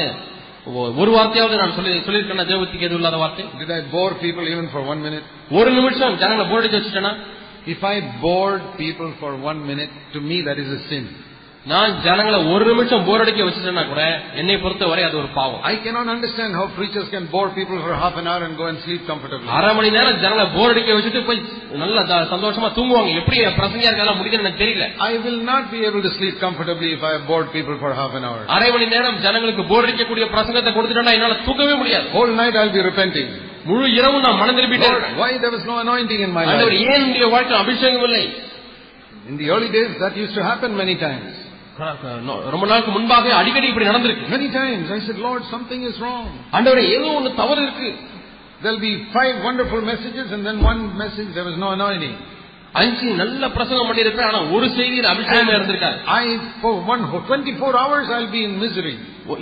ஒ- 0.72 0.90
ஒரு 1.02 1.10
வார்த்தையாவது 1.16 1.60
நான் 1.62 1.74
சொல்லி 1.76 1.92
சொல்லியிருக்கேன் 2.06 2.50
தேவபக்திக்கு 2.50 2.88
எதுவும் 2.88 3.02
இல்லாத 3.02 3.18
வார்த்தை 3.22 3.44
Did 3.62 3.72
I 3.78 3.82
bore 3.94 4.12
people 4.24 4.44
even 4.54 4.66
for 4.74 4.82
one 4.92 5.00
minute? 5.06 5.26
ஒரு 5.58 5.70
நிமிஷம் 5.78 6.18
ஜனங்களை 6.22 6.46
போர் 6.50 6.62
அடிச்சு 6.62 6.78
வச்சுட்டேன்னா 6.80 7.12
If 7.74 7.80
I 7.92 7.96
bored 8.22 8.62
people 8.82 9.10
for 9.20 9.32
one 9.50 9.58
minute, 9.70 9.94
to 10.14 10.20
me 10.30 10.36
that 10.48 10.58
is 10.64 10.70
a 10.78 10.82
sin. 10.90 11.06
நான் 11.66 11.90
ஜனங்களை 12.04 12.38
ஒரு 12.52 12.64
நிமிஷம் 12.68 13.02
போர் 13.06 13.22
அடிக்க 13.22 13.40
வச்சுட்டேன்னா 13.46 13.82
கூட 13.88 14.02
என்னை 14.40 14.54
பொறுத்தவரை 14.62 15.02
அது 15.06 15.16
ஒரு 15.20 15.28
பாவம் 15.34 15.64
I 15.70 15.76
cannot 15.84 16.08
understand 16.14 16.50
how 16.58 16.64
preachers 16.76 17.08
can 17.14 17.24
bore 17.34 17.48
people 17.58 17.78
for 17.84 17.92
half 18.02 18.14
an 18.20 18.26
hour 18.30 18.40
and 18.46 18.54
go 18.60 18.66
and 18.70 18.78
sleep 18.84 19.02
comfortably. 19.10 19.48
அரை 19.56 19.72
மணி 19.78 19.88
நேரம் 19.96 20.18
ஜனங்களை 20.22 20.46
போர் 20.54 20.72
அடிக்க 20.74 20.94
வச்சுட்டு 20.96 21.20
போய் 21.28 21.40
நல்லா 21.82 22.02
த- 22.10 22.22
சந்தோஷமா 22.32 22.68
தூங்குவாங்க 22.78 23.12
எப்படி 23.20 23.40
பிரசங்கியா 23.58 23.90
இருக்கலாம் 23.90 24.18
முடியுதுன்னு 24.20 24.46
எனக்கு 24.46 24.62
தெரியல 24.64 24.86
I 25.08 25.18
will 25.26 25.38
not 25.50 25.64
be 25.74 25.80
able 25.88 26.02
to 26.06 26.12
sleep 26.16 26.36
comfortably 26.44 26.90
if 26.96 27.04
I 27.08 27.14
have 27.16 27.26
bored 27.32 27.50
people 27.56 27.76
for 27.82 27.90
half 28.00 28.14
an 28.20 28.26
hour. 28.28 28.40
அரை 28.56 28.70
மணி 28.76 28.88
நேரம் 28.94 29.18
ஜனங்களுக்கு 29.26 29.64
போர் 29.72 29.86
அடிக்கக்கூடிய 29.86 30.26
பிரசங்கத்தை 30.34 30.72
கொடுத்துட்டா 30.78 31.14
என்னால 31.18 31.36
தூக்கவே 31.48 31.76
முடியாது 31.82 32.08
Whole 32.16 32.34
night 32.42 32.56
I'll 32.62 32.74
be 32.78 32.84
repenting. 32.90 33.28
முழு 33.64 33.86
இரவும் 33.98 34.24
நான் 34.26 34.40
மனம் 34.42 34.58
திரும்பிட்டேன் 34.60 34.96
Lord, 34.96 35.18
why 35.20 35.30
there 35.44 35.52
was 35.56 35.66
no 35.72 35.76
anointing 35.84 36.22
in 36.28 36.32
my 36.38 36.46
ஆண்டவர் 36.50 36.74
life? 36.74 36.88
ஏன் 36.88 37.00
என்னுடைய 37.02 37.28
வாழ்க்கை 37.36 37.58
அபிஷேகம் 37.64 38.06
இல்லை 38.08 38.24
In 39.30 39.36
the 39.36 39.48
early 39.54 39.70
days, 39.70 39.90
that 40.00 40.14
used 40.16 40.34
to 40.36 40.42
happen 40.42 40.70
many 40.76 40.94
times. 40.98 41.28
ரொம்ப 42.54 42.66
நாளுக்கு 42.66 42.92
முன்பாக 42.96 43.34
அடிக்கடி 43.40 43.68
இப்படி 43.72 43.86
நடந்திருக்கு 43.86 44.24
Many 44.36 44.48
times 44.52 44.86
I 44.96 45.00
said, 45.06 45.18
Lord, 45.28 45.42
something 45.54 45.82
is 45.90 45.96
wrong. 46.02 46.26
ஆண்டவரே 46.56 46.82
ஏதோ 46.96 47.08
ஒண்ணு 47.18 47.30
தவறு 47.42 47.62
இருக்கு 47.66 47.90
There'll 48.62 48.84
be 48.88 48.94
five 49.16 49.36
wonderful 49.48 49.80
messages 49.90 50.26
and 50.34 50.42
then 50.48 50.58
one 50.62 50.80
message 51.02 51.28
there 51.36 51.46
was 51.50 51.56
no 51.64 51.70
anointing. 51.76 52.16
அஞ்சு 52.80 53.06
நல்ல 53.20 53.44
பிரசங்கம் 53.54 53.88
பண்ணியிருப்பேன் 53.90 54.28
ஆனா 54.30 54.40
ஒரு 54.56 54.66
செய்தியில் 54.78 55.08
அபிஷேகம் 55.12 55.54
இருந்திருக்காரு 55.54 55.96
I, 56.22 56.26
for 56.62 56.72
one, 56.92 57.02
for 57.12 57.20
24 57.28 57.72
hours 57.82 58.06
I'll 58.16 58.30
be 58.36 58.42
in 58.48 58.52
misery. 58.64 58.94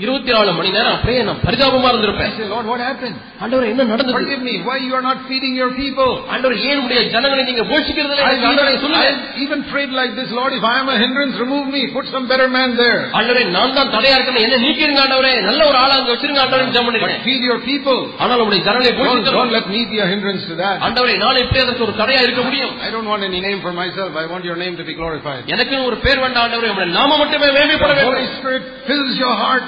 இருபத்தி 0.02 0.32
நாலு 0.34 0.50
மணி 0.56 0.70
நேரம் 0.74 0.94
அப்படியே 0.96 1.20
நான் 1.26 1.38
பரிதாபமா 1.44 1.88
I 1.88 1.92
இருந்திருப்பேன் 1.92 2.32
say, 2.38 2.46
Lord, 2.52 2.66
what 2.70 2.80
happened? 2.86 3.14
ஆண்டவர் 3.42 3.68
என்ன 3.70 3.82
நடந்தது 3.90 4.14
Forgive 4.16 4.42
me. 4.48 4.54
Why 4.66 4.76
you 4.86 4.94
are 4.98 5.04
not 5.06 5.18
feeding 5.28 5.54
your 5.60 5.68
people? 5.78 6.10
ஆண்டவர் 6.34 6.56
ஏன் 6.70 6.80
உடைய 6.84 7.00
ஜனங்களை 7.14 7.42
நீங்க 7.50 7.64
போஷிக்கிறது 7.70 8.16
I 8.18 8.26
ஆண்டவரை 8.46 8.72
even, 8.72 8.82
சொல்லுங்க 8.84 9.06
I 9.06 9.44
even 9.44 9.60
prayed 9.72 9.92
like 10.00 10.12
this, 10.18 10.30
Lord, 10.38 10.52
if 10.58 10.64
I 10.72 10.76
am 10.82 10.88
a 10.88 10.98
hindrance, 11.04 11.36
remove 11.44 11.68
me. 11.76 11.82
Put 11.96 12.08
some 12.14 12.26
better 12.32 12.48
man 12.56 12.72
there. 12.82 12.98
ஆண்டவரே 13.18 13.44
நான் 13.56 13.76
தான் 13.78 13.92
தடையா 13.94 14.16
இருக்கேன் 14.18 14.40
என்ன 14.46 14.58
நீக்கிருங்க 14.66 15.02
ஆண்டவரே 15.06 15.32
நல்ல 15.48 15.60
ஒரு 15.70 15.78
ஆளா 15.84 15.96
அங்க 16.00 16.10
வச்சிருங்க 16.14 16.42
ஆண்டவரே 16.44 16.66
ஜெபம் 16.68 16.76
But 16.80 16.90
பண்ணிருக்கேன் 16.90 17.24
feed 17.28 17.44
your 17.50 17.58
people. 17.70 18.00
ஆனால் 18.24 18.44
உடைய 18.48 18.60
ஜனங்களை 18.68 18.92
Don't, 18.92 19.00
don't 19.00 19.16
போஷிக்க 19.30 19.56
let 19.58 19.68
me 19.76 19.82
be 19.94 20.00
a 20.06 20.10
hindrance 20.12 20.44
to 20.50 20.56
that. 20.62 20.76
ஆண்டவரே 20.88 21.16
நான் 21.24 21.40
எப்படி 21.44 21.62
அதற்கு 21.64 21.86
ஒரு 21.88 21.96
தடையா 22.02 22.20
இருக்க 22.26 22.44
முடியும் 22.48 22.74
I 22.88 22.92
don't 22.96 23.08
want 23.12 23.24
any 23.30 23.42
name 23.48 23.62
for 23.66 23.74
myself. 23.82 24.12
I 24.24 24.28
want 24.34 24.44
your 24.50 24.58
name 24.64 24.76
to 24.82 24.86
be 24.90 24.96
glorified. 25.00 25.42
எனக்கு 25.56 25.78
ஒரு 25.88 25.98
பேர் 26.06 26.22
வேண்டாம் 26.26 26.44
ஆண்டவரே 26.46 26.72
உடைய 26.76 26.90
நாம 27.00 27.18
மட்டுமே 27.24 27.50
மேம்பட 27.58 27.90
The 27.92 28.04
Holy 28.04 28.14
வேண்டும் 28.14 28.36
Spirit 28.38 28.64
fills 28.90 29.14
your 29.24 29.34
heart 29.42 29.64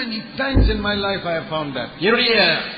many 0.00 0.18
times 0.36 0.64
in 0.74 0.78
my 0.80 0.94
life 1.06 1.22
I 1.30 1.34
have 1.38 1.48
found 1.54 1.70
that. 1.78 1.88
என்னுடைய 2.06 2.32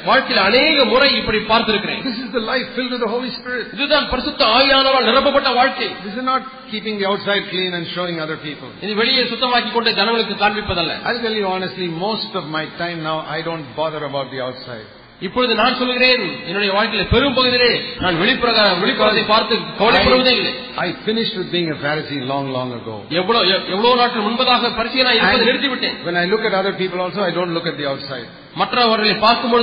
வாழ்க்கையில் 0.09 0.43
அநேக 0.47 0.85
முறை 0.93 1.11
இப்படி 1.21 1.41
பார்த்திருக்கிறேன் 1.51 2.01
This 2.09 2.19
is 2.25 2.31
the 2.39 2.45
life 2.53 2.67
filled 2.77 2.93
with 2.97 3.03
the 3.07 3.13
Holy 3.15 3.31
Spirit. 3.39 3.67
இதுதான் 3.77 4.09
பரிசுத்த 4.13 4.43
ஆவியானவரால் 4.59 5.09
நிரப்பப்பட்ட 5.11 5.53
வாழ்க்கை 5.61 5.89
This 6.07 6.17
is 6.21 6.27
not 6.33 6.43
keeping 6.73 6.97
the 7.01 7.07
outside 7.13 7.45
clean 7.53 7.73
and 7.79 7.87
showing 7.97 8.19
other 8.27 8.39
people. 8.47 8.71
இது 8.85 8.95
வெளியே 9.03 9.25
சுத்தமாக்கி 9.33 9.71
கொண்டு 9.77 9.93
ஜனங்களுக்கு 10.01 10.37
காண்பிப்பதல்ல 10.45 10.97
I'll 11.09 11.23
tell 11.27 11.39
you 11.41 11.47
honestly, 11.55 11.89
most 12.09 12.33
of 12.41 12.47
my 12.59 12.65
time 12.83 13.01
now, 13.11 13.19
I 13.37 13.41
don't 13.51 13.69
bother 13.81 14.03
about 14.11 14.29
the 14.35 14.43
outside. 14.49 14.89
இப்பொழுது 15.21 15.53
நான் 15.55 15.77
சொல்கிறேன் 15.81 16.23
என்னுடைய 16.47 16.71
வாழ்க்கையில 16.77 17.03
பெரும் 17.09 17.35
பகுதியிலே 17.35 17.69
நான் 18.05 18.17
வெளிப்புற 18.19 18.53
வெளிப்புறத்தை 18.83 19.25
பார்த்து 19.27 19.57
கவலைப்படுவதே 19.81 20.33
இல்லை 20.39 20.53
I 20.85 20.95
finished 21.07 21.35
with 21.39 21.51
being 21.55 21.69
a 21.71 21.79
Pharisee 21.85 22.21
long, 22.33 22.47
long 22.57 22.71
ago. 22.79 22.95
எவ்வளவு 23.21 23.45
எவ்- 23.53 23.69
எவ்வளவு 23.75 23.97
நாட்கள் 23.97 24.27
முன்பதாக 24.29 24.71
பரிசீலனை 24.79 25.15
இருப்பதை 25.19 25.47
நிறுத்திவிட்டேன் 25.51 25.97
When 26.09 26.17
I 26.17 26.27
look 26.33 26.45
at 26.49 26.55
other 26.61 26.75
people 26.75 27.01
also, 27.01 27.21
I 27.29 27.33
don't 27.39 27.55
look 27.59 27.69
at 27.73 27.77
the 27.77 27.87
outside. 27.93 28.27
மற்றவர்களை 28.60 29.14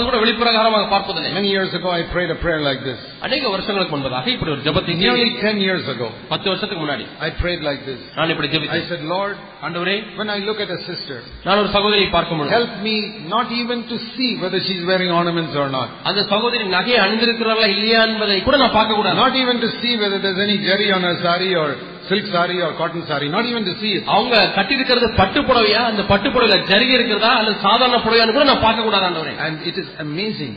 கூட 0.09 0.17
வெளிப்பிரகாரமாக 0.25 0.85
பார்ப்பதில்லை. 0.95 1.31
Many 1.39 1.51
years 1.57 1.73
ago 1.79 1.89
i 2.01 2.03
prayed 2.15 2.31
a 2.37 2.39
prayer 2.45 2.61
like 2.69 2.83
this. 2.89 2.99
அநேக 3.27 3.49
வருஷங்களுக்கு 3.55 3.95
முன்பதாக 3.97 4.31
இப்படி 4.35 4.51
ஒரு 4.55 4.63
ஜெபத்தை 4.67 4.95
nearly 5.05 5.31
10 5.43 5.65
years 5.67 5.87
ago 5.95 6.09
10 6.35 6.53
வருஷத்துக்கு 6.53 6.83
முன்னாடி. 6.85 7.07
I 7.27 7.31
prayed 7.43 7.63
like 7.69 7.83
this. 7.91 8.01
நான் 8.19 8.33
இப்படி 8.35 8.51
ஜெபித்தேன். 8.55 8.85
I 8.87 8.91
said 8.93 9.03
lord 9.15 9.35
ஆண்டவரே 9.67 9.97
when 10.19 10.31
i 10.37 10.41
look 10.49 10.61
at 10.67 10.71
a 10.79 10.81
sister 10.89 11.19
நான் 11.47 11.61
ஒரு 11.63 11.71
சகோதரியை 11.77 12.09
help 12.57 12.75
me 12.89 12.97
not 13.35 13.49
even 13.61 13.81
to 13.93 13.99
see 14.15 14.31
whether 14.43 14.61
she 14.67 14.75
is 14.79 14.85
wearing 14.91 15.13
ornaments 15.21 15.57
or 15.63 15.69
not. 15.79 15.89
அந்த 16.11 16.21
சகோதரி 16.35 16.65
நகை 16.77 16.95
அணிந்திருக்கிறாளா 17.07 17.67
இல்லையா 17.75 18.03
என்பதை 18.11 18.39
கூட 18.49 18.57
நான் 18.65 18.77
பார்க்க 18.79 19.01
கூடாது 19.01 19.19
not 19.25 19.35
even 19.43 19.59
to 19.65 19.71
see 19.81 19.95
whether 20.05 20.21
there's 20.27 20.43
any 20.47 20.59
zari 20.69 20.89
on 20.99 21.03
her 21.09 21.17
saree 21.27 21.55
or 21.65 21.69
silk 22.09 22.31
sari 22.35 22.57
or 22.67 22.75
cotton 22.81 23.07
sari 23.11 23.27
not 23.35 23.49
even 23.51 23.67
the 23.69 23.75
cheese 23.83 24.03
அவங்க 24.15 24.37
கட்டி 24.59 24.75
இருக்கிறது 24.79 25.07
பட்டு 25.21 25.41
புடவையா 25.49 25.83
அந்த 25.91 26.03
பட்டு 26.13 26.29
புடவையில 26.35 26.57
ஜரிகை 26.71 26.95
இருக்கிறதா 26.99 27.33
அல்லது 27.41 27.57
சாதாரண 27.67 27.99
புடவையான்னு 28.07 28.37
கூட 28.37 28.47
நான் 28.51 28.65
பார்க்க 28.67 28.87
கூடாது 28.89 29.07
ஆண்டவரே 29.09 29.35
அண்ட் 29.47 29.61
இட் 29.71 29.81
இஸ் 29.83 29.93
அமேசிங் 30.07 30.57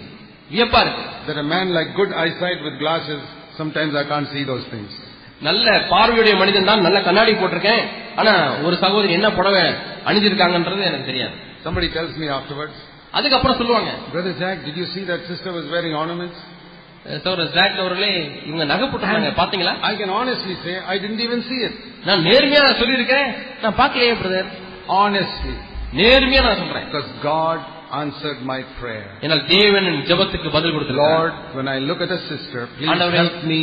வியப்பா 0.53 0.81
இருக்கு 0.85 1.05
that 1.27 1.39
a 1.43 1.47
man 1.53 1.67
like 1.77 1.89
good 1.99 2.11
eyesight 2.23 2.59
with 2.67 2.75
glasses 2.83 3.21
sometimes 3.59 3.93
i 4.01 4.05
can't 4.11 4.29
see 4.35 4.43
those 4.51 4.65
things 4.73 4.91
நல்ல 5.47 5.67
பார்வையுடைய 5.93 6.35
மனிதன் 6.41 6.69
தான் 6.69 6.85
நல்ல 6.85 6.99
கண்ணாடி 7.07 7.33
போட்டிருக்கேன் 7.41 7.81
ஆனா 8.19 8.33
ஒரு 8.67 8.75
சகோதரி 8.83 9.11
என்ன 9.17 9.27
புடவை 9.39 9.65
அணிஞ்சிருக்காங்கன்றது 10.09 10.87
எனக்கு 10.89 11.09
தெரியாது 11.11 11.35
somebody 11.65 11.87
tells 11.97 12.13
me 12.21 12.27
afterwards 12.37 12.77
அதுக்கப்புறம் 13.17 13.59
சொல்லுவாங்க 13.61 13.91
brother 14.13 14.33
Zac 14.41 14.57
did 14.67 14.77
you 14.81 14.87
see 14.93 15.03
that 15.11 15.21
sister 15.31 15.51
was 15.57 15.65
wearing 15.73 15.93
ornaments 16.03 16.39
சகோதரர் 17.24 17.52
ஜாக் 17.56 17.78
அவர்களே 17.84 18.12
இவங்க 18.48 18.64
நகை 18.72 18.86
போட்டாங்க 18.90 19.30
பாத்தீங்களா 19.40 19.74
I 19.90 19.94
can 20.00 20.10
honestly 20.18 20.56
say 20.64 20.74
I 20.92 20.98
didn't 21.04 21.22
even 21.26 21.40
see 21.50 21.60
it. 21.68 21.74
நான் 22.08 22.24
நேர்மையா 22.28 22.64
சொல்லியிருக்கேன் 22.80 23.28
நான் 23.62 23.78
பார்க்கலையே 23.80 24.16
பிரதர் 24.22 24.50
Honestly. 24.98 25.54
நேர்மையா 26.00 26.42
நான் 26.48 26.60
சொல்றேன் 26.62 26.86
Because 26.88 27.08
God 27.32 27.58
answered 28.02 28.40
my 28.52 28.60
prayer. 28.80 29.06
என்னால் 29.24 29.44
தேவன் 29.54 29.88
என் 29.90 30.02
ஜெபத்துக்கு 30.10 30.50
பதில் 30.56 30.74
கொடுத்திருக்கிறார் 30.74 31.18
Lord, 31.18 31.34
when 31.58 31.68
I 31.74 31.80
look 31.88 32.02
at 32.06 32.12
a 32.18 32.22
sister, 32.30 32.60
please 32.76 32.90
ஆண்டவரே. 32.92 33.18
help 33.22 33.38
me 33.52 33.62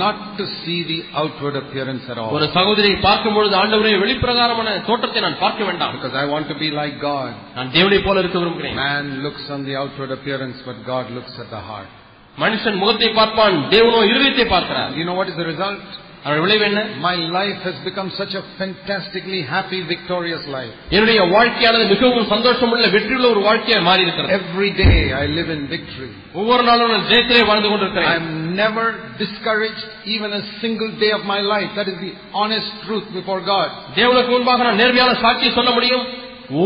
not 0.00 0.16
to 0.38 0.44
see 0.60 0.78
the 0.90 0.98
outward 1.20 1.54
appearance 1.62 2.04
at 2.12 2.18
all. 2.22 2.32
ஒரு 2.36 2.46
சகோதரியை 2.56 2.96
பார்க்கும் 3.08 3.36
பொழுது 3.36 3.54
ஆண்டவரே 3.62 3.92
வெளிப்பிரகாரமான 4.04 4.76
தோற்றத்தை 4.88 5.22
நான் 5.26 5.40
பார்க்க 5.44 5.68
வேண்டாம் 5.70 5.94
Because 5.96 6.16
I 6.22 6.28
want 6.34 6.46
to 6.52 6.58
be 6.64 6.70
like 6.80 6.96
God. 7.10 7.30
நான் 7.58 7.72
தேவனை 7.78 8.00
போல 8.06 8.22
இருக்க 8.24 8.38
விரும்புகிறேன் 8.42 8.78
Man 8.86 9.08
looks 9.26 9.46
on 9.56 9.62
the 9.70 9.76
outward 9.82 10.12
appearance, 10.18 10.60
but 10.68 10.78
God 10.92 11.08
looks 11.18 11.34
at 11.44 11.50
the 11.56 11.62
heart. 11.70 11.90
மனுஷன் 12.38 12.78
முகத்தை 12.82 13.08
பார்ப்பான் 13.18 13.56
தேவனோ 13.74 14.02
இருதயத்தை 14.12 14.46
பார்க்கிறார் 14.54 14.92
You 15.00 15.06
know 15.08 15.18
what 15.20 15.28
is 15.32 15.38
the 15.42 15.48
result? 15.54 15.82
அதோட 16.24 16.40
விளைவு 16.44 16.64
என்ன 16.68 16.80
My 17.04 17.14
life 17.36 17.60
has 17.66 17.76
become 17.86 18.08
such 18.18 18.32
a 18.40 18.42
fantastically 18.58 19.38
happy, 19.52 19.78
victorious 19.92 20.42
life. 20.56 20.72
என்னுடைய 20.96 21.20
வாழ்க்கையானது 21.34 21.84
மிகவும் 21.92 22.26
சந்தோஷமுள்ள 22.32 22.88
வெற்றியுள்ள 22.94 23.26
ஒரு 23.34 23.42
வாழ்க்கையா 23.46 23.78
மாறி 23.88 24.04
இருக்கிறது 24.06 24.34
Every 24.40 24.70
day 24.82 24.96
I 25.22 25.26
live 25.38 25.50
in 25.56 25.62
victory. 25.74 26.10
ஒவ்வொரு 26.40 26.64
நாளும் 26.68 26.92
நான் 26.94 27.06
ஜெயத்திலே 27.12 27.42
வாழ்ந்து 27.50 27.70
கொண்டிருக்கிறேன் 27.70 28.10
I'm 28.14 28.28
never 28.62 28.84
discouraged 29.24 29.84
even 30.16 30.32
a 30.40 30.44
single 30.62 30.92
day 31.04 31.10
of 31.18 31.24
my 31.32 31.40
life. 31.54 31.70
That 31.80 31.88
is 31.94 31.98
the 32.06 32.12
honest 32.42 32.70
truth 32.86 33.08
before 33.18 33.40
God. 33.52 33.68
தேவனுக்கு 34.00 34.32
முன்பாக 34.36 34.66
நான் 34.68 34.80
நேர்மையான 34.82 35.14
சாட்சியை 35.24 35.52
சொல்ல 35.58 35.72
முடியும் 35.78 36.04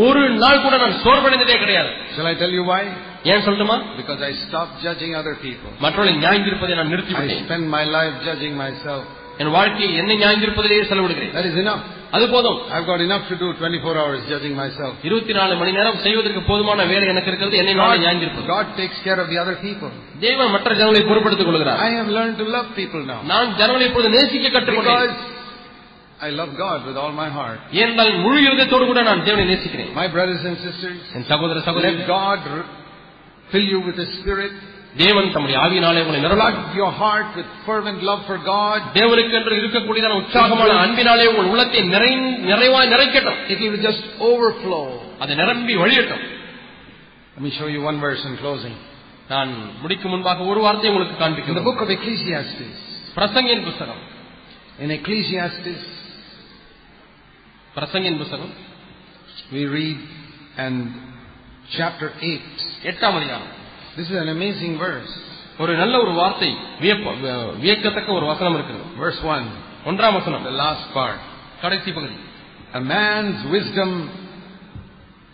ஒரு 0.03 0.21
நாள் 0.43 0.63
கூட 0.65 0.75
நான் 0.83 1.01
சோர்வடைந்ததே 1.05 1.57
கிடையாது 1.63 1.91
Shall 2.15 2.29
I 2.33 2.37
tell 2.43 2.53
you 2.59 2.65
why? 2.71 2.83
ஏன் 3.33 3.43
சொல்லட்டுமா 3.45 3.77
Because 3.99 4.21
I 4.29 4.35
stopped 4.45 4.75
judging 4.85 5.13
other 5.21 5.35
people. 5.45 5.71
மற்றவர்களை 5.83 6.15
நியாயந்திருப்பதை 6.23 6.73
நான் 6.79 6.89
I 6.89 6.93
நிறுத்திவிட்டேன் 6.93 7.43
spend 7.45 7.67
my 7.77 7.83
life 7.97 8.15
judging 8.27 8.55
myself. 8.63 9.03
என் 9.43 9.53
வாழ்க்கையை 9.55 9.91
என்னை 10.01 10.15
நியாயந்திருப்பதிலேயே 10.23 10.83
செலவிடுகிறேன் 10.91 11.33
That 11.37 11.47
is 11.51 11.57
enough. 11.63 11.83
அது 12.15 12.25
போதும் 12.33 12.59
I've 12.75 12.85
got 12.91 12.99
enough 13.07 13.23
to 13.31 13.35
do 13.41 13.47
24 13.55 13.95
hours 14.01 14.21
judging 14.31 14.53
myself. 14.61 14.93
இருபத்தி 15.07 15.33
நாலு 15.39 15.53
மணி 15.61 15.71
நேரம் 15.77 15.97
செய்வதற்கு 16.05 16.41
போதுமான 16.49 16.83
வேலை 16.91 17.05
எனக்கு 17.13 17.29
இருக்கிறது 17.31 17.59
என்னை 17.61 17.73
நானே 17.81 17.97
நியாயந்திருப்பது 18.03 18.47
God 18.53 18.67
takes 18.79 18.99
care 19.07 19.19
of 19.23 19.29
the 19.33 19.39
other 19.43 19.55
people. 19.65 19.91
தேவன் 20.25 20.53
மற்ற 20.55 20.69
ஜனங்களை 20.79 21.01
பொறுப்படுத்திக் 21.09 21.49
கொள்கிறார் 21.51 21.81
I 21.87 21.93
have 21.99 22.11
learned 22.17 22.37
to 22.43 22.47
love 22.57 22.67
people 22.81 23.03
now. 23.13 23.19
நான் 23.33 23.49
ஜனங்களை 23.61 23.85
இப்பொழுது 23.89 24.11
நேசிக்க 24.17 24.53
கற்றுக்கொண்டேன் 24.57 25.01
Because 25.01 25.33
I 26.27 26.31
love 26.31 26.51
God 26.57 26.79
with 26.87 26.97
all 27.01 27.13
my 27.15 27.27
heart. 27.37 27.59
ஏனென்றால் 27.79 28.13
முழு 28.25 28.39
இருதயத்தோடு 28.47 28.85
கூட 28.91 29.01
நான் 29.09 29.25
தேவனை 29.27 29.45
நேசிக்கிறேன் 29.51 29.91
My 30.01 30.07
brothers 30.15 30.43
and 30.49 30.57
sisters, 30.67 30.99
என் 31.17 31.27
சகோதர 31.33 31.59
சகோதரி 31.67 31.91
let 31.93 32.07
God 32.15 32.39
r- 32.55 32.65
fill 33.51 33.67
you 33.73 33.79
with 33.87 33.97
His 34.03 34.11
Spirit. 34.19 34.53
தேவன் 34.97 35.31
தம்முடைய 35.33 35.57
ஆவியினாலே 35.63 36.01
உங்களை 36.03 36.19
நிரலாக 36.25 36.53
Flood 36.55 36.75
your 36.81 36.91
heart 36.99 37.29
with 37.37 37.49
fervent 37.65 37.99
love 38.09 38.21
for 38.29 38.37
God. 38.51 38.79
தேவனுக்கென்று 38.99 39.55
இருக்கக்கூடியதான 39.61 40.17
உற்சாகமான 40.21 40.77
அன்பினாலே 40.83 41.25
உங்கள் 41.31 41.49
உள்ளத்தை 41.53 41.81
நிறை 41.93 42.11
நிறைவாய் 42.51 42.91
நிறைக்கட்டும் 42.93 43.39
It 43.53 43.59
will 43.65 43.83
just 43.89 44.03
overflow. 44.29 44.85
அதை 45.23 45.35
நிரம்பி 45.41 45.75
வழியட்டும் 45.83 46.23
Let 47.35 47.43
me 47.45 47.51
show 47.57 47.67
you 47.73 47.81
one 47.89 47.97
verse 47.99 48.23
in 48.29 48.35
closing. 48.43 48.75
நான் 49.29 49.51
முடிக்கும் 49.83 50.13
முன்பாக 50.13 50.45
ஒரு 50.51 50.59
வார்த்தை 50.65 50.89
உங்களுக்கு 50.91 51.13
In 51.13 51.17
the 51.17 51.23
காண்பிக்கிறேன் 51.23 51.65
book 51.69 51.79
of 51.85 51.89
Ecclesiastes, 51.97 52.79
பிரசங்கின் 53.17 53.63
புஸ்தகம் 53.67 54.01
in 54.83 54.89
Ecclesiastes, 54.99 55.83
பிரசங்கின் 57.77 58.19
புஸ்தகம் 58.21 58.53
we 59.51 59.63
read 59.77 59.97
and 60.63 60.77
chapter 61.77 62.09
8. 62.21 62.65
எட்டாம் 62.83 63.15
அதிகாரம் 63.15 63.51
This 63.97 64.07
is 64.11 64.17
an 64.23 64.29
amazing 64.37 64.73
verse. 64.77 65.13
ஒரு 65.57 65.73
நல்ல 65.75 65.95
ஒரு 65.99 66.11
வார்த்தை 66.11 66.49
வியப்ப- 66.81 67.15
வியக்கத்தக்க 67.63 68.11
ஒரு 68.11 68.25
வசனம் 68.25 68.53
இருக்கிறது 68.53 68.85
Verse 69.03 69.21
1, 69.27 69.45
ஒன்றாம் 69.85 70.13
வசனம் 70.13 70.43
the 70.43 70.55
last 70.63 70.85
part. 70.95 71.19
கடைசி 71.61 71.91
பகுதி 71.91 72.17
A 72.73 72.81
man's 72.93 73.41
wisdom 73.55 73.91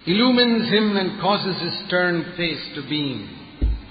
illumines 0.05 0.65
him 0.69 0.97
and 0.97 1.09
causes 1.21 1.55
his 1.61 1.73
stern 1.85 2.15
face 2.37 2.63
to 2.75 2.81
beam. 2.93 3.17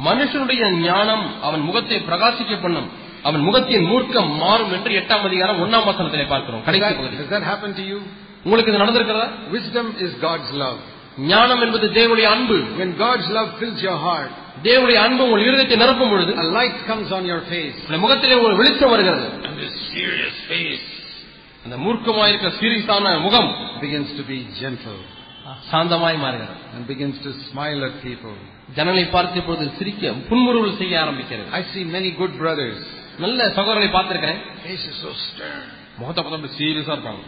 மனுஷனுடைய 0.04 0.62
ஞானம் 0.80 1.24
அவன் 1.42 1.60
முகத்தை 1.60 1.98
பிரகாசிக்க 2.08 2.54
பண்ணும் 2.62 2.88
அவன் 3.22 3.40
முகத்தின் 3.40 3.86
மூர்க்கம் 3.90 4.30
மாறும் 4.44 4.72
என்று 4.72 4.90
எட்டாம் 5.00 5.24
அதிகாரம் 5.24 5.60
ஒன்னாம் 5.64 5.88
வசனத்திலே 5.90 6.26
பார்க்கிறோம் 6.26 6.60
Has 6.60 6.66
கடைசி 6.68 6.84
that, 6.86 6.96
பகுதி 7.00 7.16
has 7.22 7.28
that 7.34 7.44
happened 7.52 7.76
to 7.80 7.84
you? 7.90 7.98
உங்களுக்கு 8.44 8.72
இது 8.72 8.82
நடந்திருக்கிறதா 8.84 9.28
Wisdom 9.56 9.86
is 10.04 10.12
God's 10.26 10.50
love. 10.64 10.78
ஞானம் 11.30 11.62
என்பது 11.66 11.86
தேவனுடைய 11.96 12.26
அன்பு 12.34 12.56
When 12.80 12.92
God's 12.98 13.28
love 13.36 13.50
fills 13.60 13.80
your 13.88 13.98
heart, 14.06 14.30
தேவனுடைய 14.62 14.98
அன்பு 15.06 15.22
உங்கள் 15.26 15.44
இருதயத்தை 15.48 15.76
நிரப்பும் 15.82 16.12
பொழுது 16.14 16.32
a 16.44 16.48
light 16.58 16.78
comes 16.90 17.08
on 17.18 17.24
your 17.32 17.42
face. 17.52 17.78
உங்கள் 17.86 18.02
முகத்திலே 18.04 18.38
ஒரு 18.46 18.54
வெளிச்சம் 18.60 18.92
வருகிறது 18.94 19.26
And 19.46 19.56
this 19.64 19.74
serious 19.94 20.36
face 20.52 20.86
அந்த 21.64 21.76
மூர்க்கமாயிருக்கிற 21.84 22.52
சீரியஸான 22.60 23.06
முகம் 23.26 23.50
begins 23.84 24.10
to 24.18 24.24
be 24.30 24.38
gentle 24.60 25.00
சாந்தமாய் 25.70 26.18
மாறுகிறது 26.24 26.56
and 26.74 26.82
begins 26.92 27.16
to 27.26 27.30
smile 27.48 27.80
at 27.88 27.94
people. 28.08 28.36
ஜனங்களை 28.76 29.04
பார்த்த 29.14 29.42
பொழுது 29.46 29.64
சிரிக்க 29.78 30.12
புன்முறுவல் 30.30 30.78
செய்ய 30.80 30.94
ஆரம்பிக்கிறது 31.04 31.48
I 31.58 31.64
see 31.72 31.84
many 31.96 32.10
good 32.20 32.34
brothers. 32.42 32.80
நல்ல 33.24 33.48
சகோதரர்களை 33.56 33.90
பார்த்திருக்கிறேன் 33.96 34.40
Face 34.66 34.86
is 34.92 34.96
so 35.04 35.12
stern. 35.24 35.62
முகத்தை 36.00 36.20
பார்த்தா 36.24 36.50
சீரியஸா 36.58 36.94
இருப்பாங்க 36.96 37.22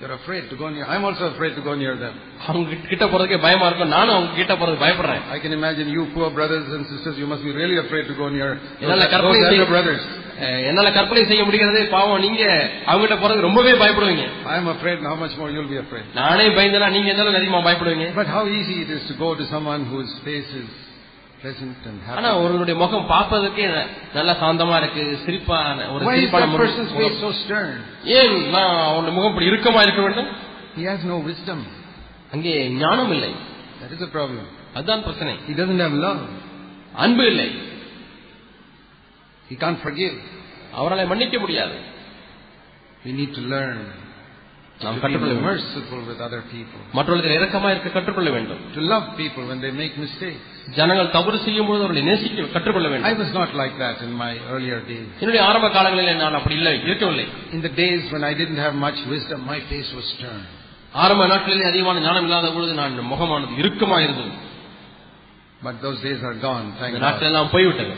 You're 0.00 0.14
afraid 0.14 0.44
to 0.50 0.56
go 0.56 0.68
near. 0.68 0.84
I'm 0.84 1.04
also 1.08 1.24
afraid 1.32 1.52
to 1.56 1.62
go 1.62 1.72
near 1.82 1.92
them. 1.96 2.14
அவங்க 2.48 2.76
கிட்ட 2.90 3.04
போறதுக்கே 3.10 3.36
பயமா 3.44 3.66
இருக்கும் 3.70 3.92
நானும் 3.96 4.14
அவங்க 4.16 4.32
கிட்ட 4.38 4.52
போறதுக்கு 4.60 4.84
பயப்படுறேன் 4.84 5.20
I 5.34 5.38
can 5.44 5.52
imagine 5.58 5.86
you 5.96 6.02
poor 6.14 6.28
brothers 6.38 6.66
and 6.76 6.82
sisters, 6.92 7.14
you 7.22 7.28
must 7.32 7.44
be 7.48 7.52
really 7.60 7.78
afraid 7.84 8.04
to 8.10 8.14
go 8.22 8.28
near 8.36 8.48
என்னால 8.82 8.98
those, 9.02 9.12
கற்பனை 9.14 9.36
those 9.36 9.50
செய்ய 9.52 9.60
elder 9.62 9.70
brothers. 9.74 10.02
அஹ், 10.46 10.60
என்னால 10.70 10.90
கற்பனை 10.98 11.22
செய்ய 11.30 11.42
முடிகிறது 11.48 11.80
பாவம் 11.96 12.22
நீங்க 12.26 12.42
அவங்க 12.90 13.02
கிட்ட 13.06 13.18
போறதுக்கு 13.22 13.48
ரொம்பவே 13.48 13.74
பயப்படுவீங்க 13.82 14.24
I'm 14.54 14.68
afraid 14.76 14.98
how 15.10 15.16
much 15.24 15.36
more 15.42 15.50
you'll 15.54 15.72
be 15.76 15.80
afraid. 15.86 16.06
நானே 16.20 16.46
பயந்தனா 16.58 16.88
நீங்க 16.96 17.10
என்னாலும் 17.14 17.38
அதிகமா 17.42 17.60
பயப்படுவீங்க 17.68 18.08
But 18.20 18.30
how 18.36 18.44
easy 18.58 18.78
it 18.86 18.90
is 18.96 19.04
to 19.12 19.16
go 19.24 19.30
to 19.42 19.46
someone 19.54 19.84
whose 19.92 20.12
face 20.28 20.50
is 20.62 20.68
pleasant 20.68 20.80
and 20.85 20.85
ஆனா. 22.13 22.29
ஒருவருடைய 22.37 22.75
முகம் 22.79 23.07
பார்ப்பதற்கே 23.07 23.65
நல்லா 24.13 24.33
சாந்தமா 24.41 24.75
இருக்கு 24.77 25.03
சிரிப்பான 25.25 25.85
ஒரு 25.91 26.03
சிரிப்பான? 26.15 26.47
ஏன் 28.17 28.33
நான் 28.49 28.73
அவனுடைய 28.85 29.15
முகம் 29.17 29.31
இப்படி 29.31 29.49
இறுக்கமா 29.51 29.81
இருக்க 29.81 30.01
வேண்டும் 30.01 30.29
He 30.77 30.83
has 30.83 31.03
no 31.05 31.17
wisdom. 31.29 31.59
அங்கே 32.31 32.53
ஞானம் 32.77 33.11
இல்லை 33.11 33.31
That 33.81 33.91
is 33.95 33.99
the 33.99 34.11
problem. 34.11 34.45
அதுதான் 34.73 35.03
பிரச்சனை 35.03 35.33
He 35.49 35.55
doesn't 35.61 35.81
have 35.85 35.95
love. 36.07 36.21
அன்பு 36.95 37.25
இல்லை 37.25 37.49
He 39.49 39.57
can't 39.57 39.79
forgive. 39.81 40.15
அவரால் 40.75 41.07
மன்னிக்க 41.07 41.39
முடியாது 41.39 41.77
We 43.05 43.11
need 43.11 43.31
to 43.35 43.43
learn 43.53 43.77
நாம் 44.84 44.94
to 44.94 44.98
be 44.98 45.02
கற்றுக்கொள்ள 45.02 45.34
வேண்டும் 45.34 45.48
merciful 45.50 46.00
with 46.08 46.20
other 46.26 46.40
people. 46.52 46.80
மற்றவர்கள் 46.96 47.34
இரக்கமா 47.38 47.68
இருக்க 47.74 47.88
கற்றுக்கொள்ள 47.96 48.30
வேண்டும் 48.36 48.62
To 48.76 48.82
love 48.92 49.04
people 49.20 49.44
when 49.50 49.60
they 49.64 49.72
make 49.82 49.94
mistakes. 50.04 50.46
ஜனங்கள் 50.78 51.10
தவறு 51.16 51.38
செய்யும் 51.44 51.68
பொழுது 51.68 51.82
அவர்களை 51.84 52.02
நேசிக்க 52.10 52.46
கற்றுக்கொள்ள 52.56 52.88
I 52.88 52.92
வேண்டும் 52.94 53.20
was 53.22 53.32
not 53.40 53.50
like 53.60 53.74
that 53.84 53.98
in 54.06 54.12
my 54.24 54.32
earlier 54.54 54.78
days. 54.90 55.06
என்னுடைய 55.22 55.42
ஆரம்ப 55.50 55.68
காலங்களில் 55.76 56.20
நான் 56.24 56.38
அப்படி 56.40 56.56
இல்லை 56.60 56.74
இருக்கவில்லை 56.88 57.26
In 57.56 57.62
the 57.68 57.72
days 57.82 58.02
when 58.14 58.24
I 58.30 58.34
didn't 58.40 58.60
have 58.66 58.76
much 58.86 58.98
wisdom, 59.14 59.40
my 59.52 59.60
face 59.72 59.90
was 59.98 60.06
stern. 60.14 60.42
ஆரம்ப 61.04 61.26
நாட்களிலே 61.32 61.66
அதிகமான 61.72 62.00
ஞானம் 62.06 62.26
இல்லாத 62.28 62.48
பொழுது 62.56 62.72
நான் 62.80 62.96
முகமானது 63.12 63.54
இறுக்கமா 63.62 63.98
இருந்தது 64.06 64.32
But 65.62 65.76
those 65.80 66.00
days 66.02 66.20
are 66.28 66.36
gone, 66.48 66.66
thank 66.80 66.90
இந்த 66.90 66.98
God. 66.98 67.06
நாட்கள் 67.06 67.30
எல்லாம் 67.30 67.50
போய்விட்டது 67.54 67.94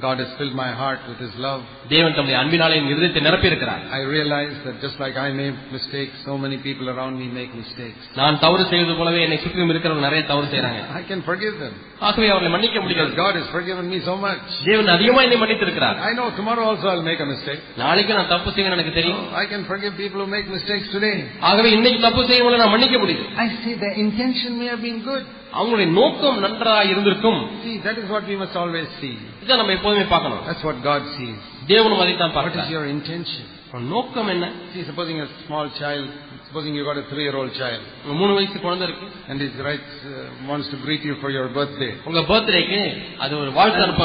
God 0.00 0.18
has 0.18 0.30
filled 0.38 0.54
my 0.54 0.70
heart 0.72 1.00
with 1.08 1.18
His 1.24 1.34
love. 1.44 1.60
தேவன் 1.92 2.14
தம்முடைய 2.14 2.36
அன்பினாலே 2.40 2.78
என் 2.80 2.88
இருதயத்தை 2.92 3.20
நிரப்பி 3.26 3.46
இருக்கிறார் 3.50 3.82
I 3.98 4.02
realize 4.14 4.54
that 4.64 4.76
just 4.84 4.96
like 5.02 5.16
I 5.26 5.30
make 5.32 5.58
mistakes, 5.76 6.14
so 6.28 6.34
many 6.44 6.58
people 6.66 6.86
around 6.94 7.14
me 7.22 7.26
make 7.38 7.52
mistakes. 7.62 8.02
நான் 8.20 8.38
தவறு 8.44 8.64
செய்வது 8.72 8.94
போலவே 9.00 9.20
என்னை 9.26 9.38
சுற்றிலும் 9.44 9.72
இருக்கிறவங்க 9.74 10.04
நிறைய 10.08 10.22
தவறு 10.32 10.48
செய்றாங்க 10.54 10.80
I 11.00 11.04
can 11.10 11.22
forgive 11.30 11.54
them 11.64 11.76
ஆகவே 12.06 12.28
அவர்களை 12.32 12.50
மன்னிக்க 12.54 12.76
because 12.76 12.86
முடியாது 12.86 13.12
God 13.20 13.34
has 13.40 13.48
forgiven 13.56 13.84
me 13.92 13.98
so 14.08 14.14
much. 14.24 14.46
தேவன் 14.68 14.92
அதிகமா 14.94 15.20
என்னை 15.26 15.38
மன்னித்திருக்கிறார் 15.42 15.98
I 16.08 16.14
know 16.18 16.26
tomorrow 16.38 16.64
also 16.70 16.86
I'll 16.92 17.06
make 17.10 17.20
a 17.26 17.28
mistake. 17.32 17.60
நாளைக்கு 17.82 18.12
நான் 18.18 18.30
தப்பு 18.34 18.50
செய்வேன் 18.56 18.76
எனக்கு 18.78 18.94
தெரியும் 19.00 19.22
I 19.42 19.46
can 19.52 19.62
forgive 19.70 19.94
people 20.02 20.20
who 20.24 20.28
make 20.36 20.48
mistakes 20.56 20.88
today. 20.96 21.14
ஆகவே 21.50 21.70
இன்னைக்கு 21.78 22.00
தப்பு 22.06 22.24
செய்யும் 22.30 22.60
நான் 22.64 22.74
மன்னிக்க 22.76 22.98
முடியுது 23.04 23.24
I 23.44 23.50
see 23.62 23.74
their 23.84 23.94
intention 24.06 24.52
may 24.62 24.70
have 24.74 24.82
been 24.88 25.00
good. 25.10 25.22
அவங்களுடைய 25.58 25.88
நோக்கம் 26.00 26.38
நன்றாக 26.44 26.84
இருந்திருக்கும் 26.92 27.40
See, 27.64 27.76
that 27.86 27.96
is 28.02 28.06
what 28.14 28.26
we 28.32 28.36
must 28.42 28.56
always 28.62 28.88
see. 29.00 29.14
இதை 29.44 29.56
நம்ம 29.62 29.74
எப்போதுமே 29.78 30.04
பார்க்கணும் 30.14 30.42
That's 30.48 30.64
what 30.70 30.78
God 30.90 31.02
sees. 31.16 31.40
தேவனும் 31.72 32.02
அதைத்தான் 32.04 32.30
What 32.30 32.38
is 32.38 32.38
பார்க்கிறார் 32.40 32.72
your 32.76 32.86
intention? 32.96 33.44
உன் 33.74 33.86
நோக்கம் 33.94 34.30
என்ன 34.34 34.46
See, 34.72 34.82
supposing 34.88 35.18
a 35.20 35.28
small 35.46 35.66
child, 35.80 36.06
supposing 36.48 36.72
you 36.78 36.82
got 36.88 36.98
a 37.02 37.06
three-year-old 37.10 37.52
child, 37.60 37.82
உங்க 38.04 38.14
மூணு 38.22 38.32
வயசு 38.38 38.58
குழந்தை 38.66 38.84
இருக்கு 38.88 39.06
and 39.30 39.36
he 39.44 39.48
writes, 39.66 39.92
uh, 40.10 40.50
wants 40.50 40.66
to 40.72 40.78
greet 40.86 41.04
you 41.08 41.14
for 41.22 41.30
your 41.36 41.46
birthday. 41.58 41.90
உங்க 42.10 42.20
பர்த்டேக்கு 42.32 42.80
அது 43.24 43.32
ஒரு 43.42 43.52
வாழ்த்து 43.58 43.82
அனுப்ப 43.86 44.04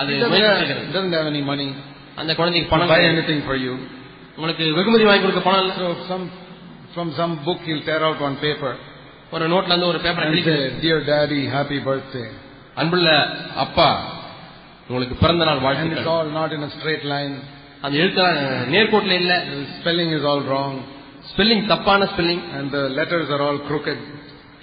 அது 0.00 0.10
He 0.12 0.18
doesn't 0.22 0.34
முயற்சி 0.34 0.48
have, 0.48 0.58
செய்கிறது 0.62 0.94
doesn't 0.96 1.16
have 1.18 1.28
any 1.34 1.44
money 1.52 1.68
அந்த 2.22 2.32
குழந்தைக்கு 2.40 2.68
to 2.68 2.74
பணம் 2.74 2.90
buy 2.92 2.98
கிடையாது. 2.98 3.14
anything 3.16 3.40
for 3.50 3.56
you. 3.66 3.74
உங்களுக்கு 4.38 4.64
வெகுமதி 4.80 5.04
வாங்கி 5.10 5.24
கொடுக்க 5.26 5.42
பணம் 5.48 5.62
இல்ல 5.64 5.74
So 5.82 5.88
some, 6.10 6.24
from 6.96 7.08
some 7.20 7.32
book 7.46 7.60
he'll 7.68 7.84
tear 7.90 8.02
out 8.08 8.18
one 8.28 8.36
paper 8.46 8.72
ஒரு 9.34 9.44
நோட்ல 9.54 9.72
இருந்து 9.74 9.90
ஒரு 9.92 10.00
பேப்பர் 10.04 10.24
and 10.26 10.32
கிழிச்சு 10.34 10.54
say, 10.58 10.80
Dear 10.84 10.98
Daddy, 11.12 11.42
happy 11.56 11.78
birthday. 11.88 12.26
அன்புள்ள 12.80 13.08
அப்பா 13.64 13.88
உங்களுக்கு 14.88 15.16
பிறந்த 15.22 15.44
நாள் 15.48 15.58
And 15.58 15.64
it's 15.64 15.68
வாழ்த்துக்கள் 15.68 16.10
all 16.16 16.28
not 16.40 16.50
in 16.56 16.62
a 16.68 16.72
straight 16.78 17.04
line. 17.14 17.34
அந்த 17.83 17.95
எழுத்தெல்லாம் 18.01 18.39
நேர்கோட்டில் 18.73 19.17
இல்ல 19.21 19.33
spelling 19.77 20.09
is 20.17 20.23
all 20.31 20.41
wrong. 20.49 20.73
Spelling 21.31 21.63
தப்பான 21.71 22.05
spelling 22.13 22.43
the 22.75 22.83
letters 22.99 23.27
are 23.35 23.41
all 23.47 23.59
crooked. 23.69 23.99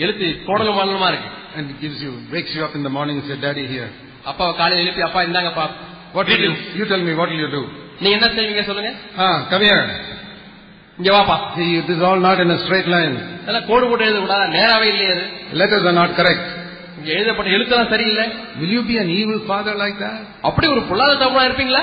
எழுத்து 0.04 0.26
கோடல 0.48 0.70
மாடலமா 0.78 1.08
இருக்கு 1.12 1.30
it 1.60 1.68
gives 1.84 1.98
you, 2.04 2.12
wakes 2.34 2.52
you 2.56 2.62
up 2.66 2.74
in 2.78 2.82
the 2.88 2.92
morning 2.96 3.16
and 3.20 3.26
say, 3.30 3.36
Daddy 3.46 3.66
here. 3.74 3.88
அப்பாவை 4.30 4.52
காலையில 4.60 4.84
எழுப்பி 4.84 5.02
அப்பா 5.08 5.22
இந்தாங்கப்பா 5.28 5.66
What 6.16 6.26
will 6.32 6.44
you, 6.46 6.52
you 6.78 6.84
tell 6.92 7.02
me, 7.08 7.12
what 7.20 7.28
will 7.32 7.42
you 7.44 7.50
do? 7.56 7.62
நீங்க 8.02 8.14
என்ன 8.18 8.28
செய்வீங்க 8.38 8.62
சொல்லுங்க 8.70 8.90
Ah, 9.24 9.36
come 9.52 9.64
here. 9.68 9.82
இங்க 10.98 11.10
வாப்பா 11.16 11.36
it 11.80 11.90
is 11.94 12.00
all 12.08 12.20
not 12.28 12.38
in 12.44 12.50
a 12.56 12.60
straight 12.64 12.88
line. 12.96 13.16
இதெல்லாம் 13.42 13.66
கோடு 13.70 13.84
போட்டு 13.90 14.06
எழுத 14.08 14.20
கூடாது 14.24 14.46
நேராவே 14.58 14.88
இல்லையே 14.94 15.10
அது 15.16 15.24
Letters 15.60 15.84
are 15.90 15.96
not 16.02 16.12
correct. 16.20 16.44
இங்க 16.98 17.10
எழுதப்பட்ட 17.18 17.50
எழுத்தெல்லாம் 17.56 17.92
சரியில்லை 17.94 18.26
Will 18.60 18.72
you 18.76 18.82
be 18.90 18.96
an 19.04 19.10
evil 19.20 19.40
father 19.50 19.74
like 19.84 19.98
that? 20.06 20.20
அப்படி 20.50 20.68
ஒரு 20.74 20.82
பொல்லாத 20.90 21.16
தகவலா 21.22 21.46
இருப்பீங்களா 21.50 21.82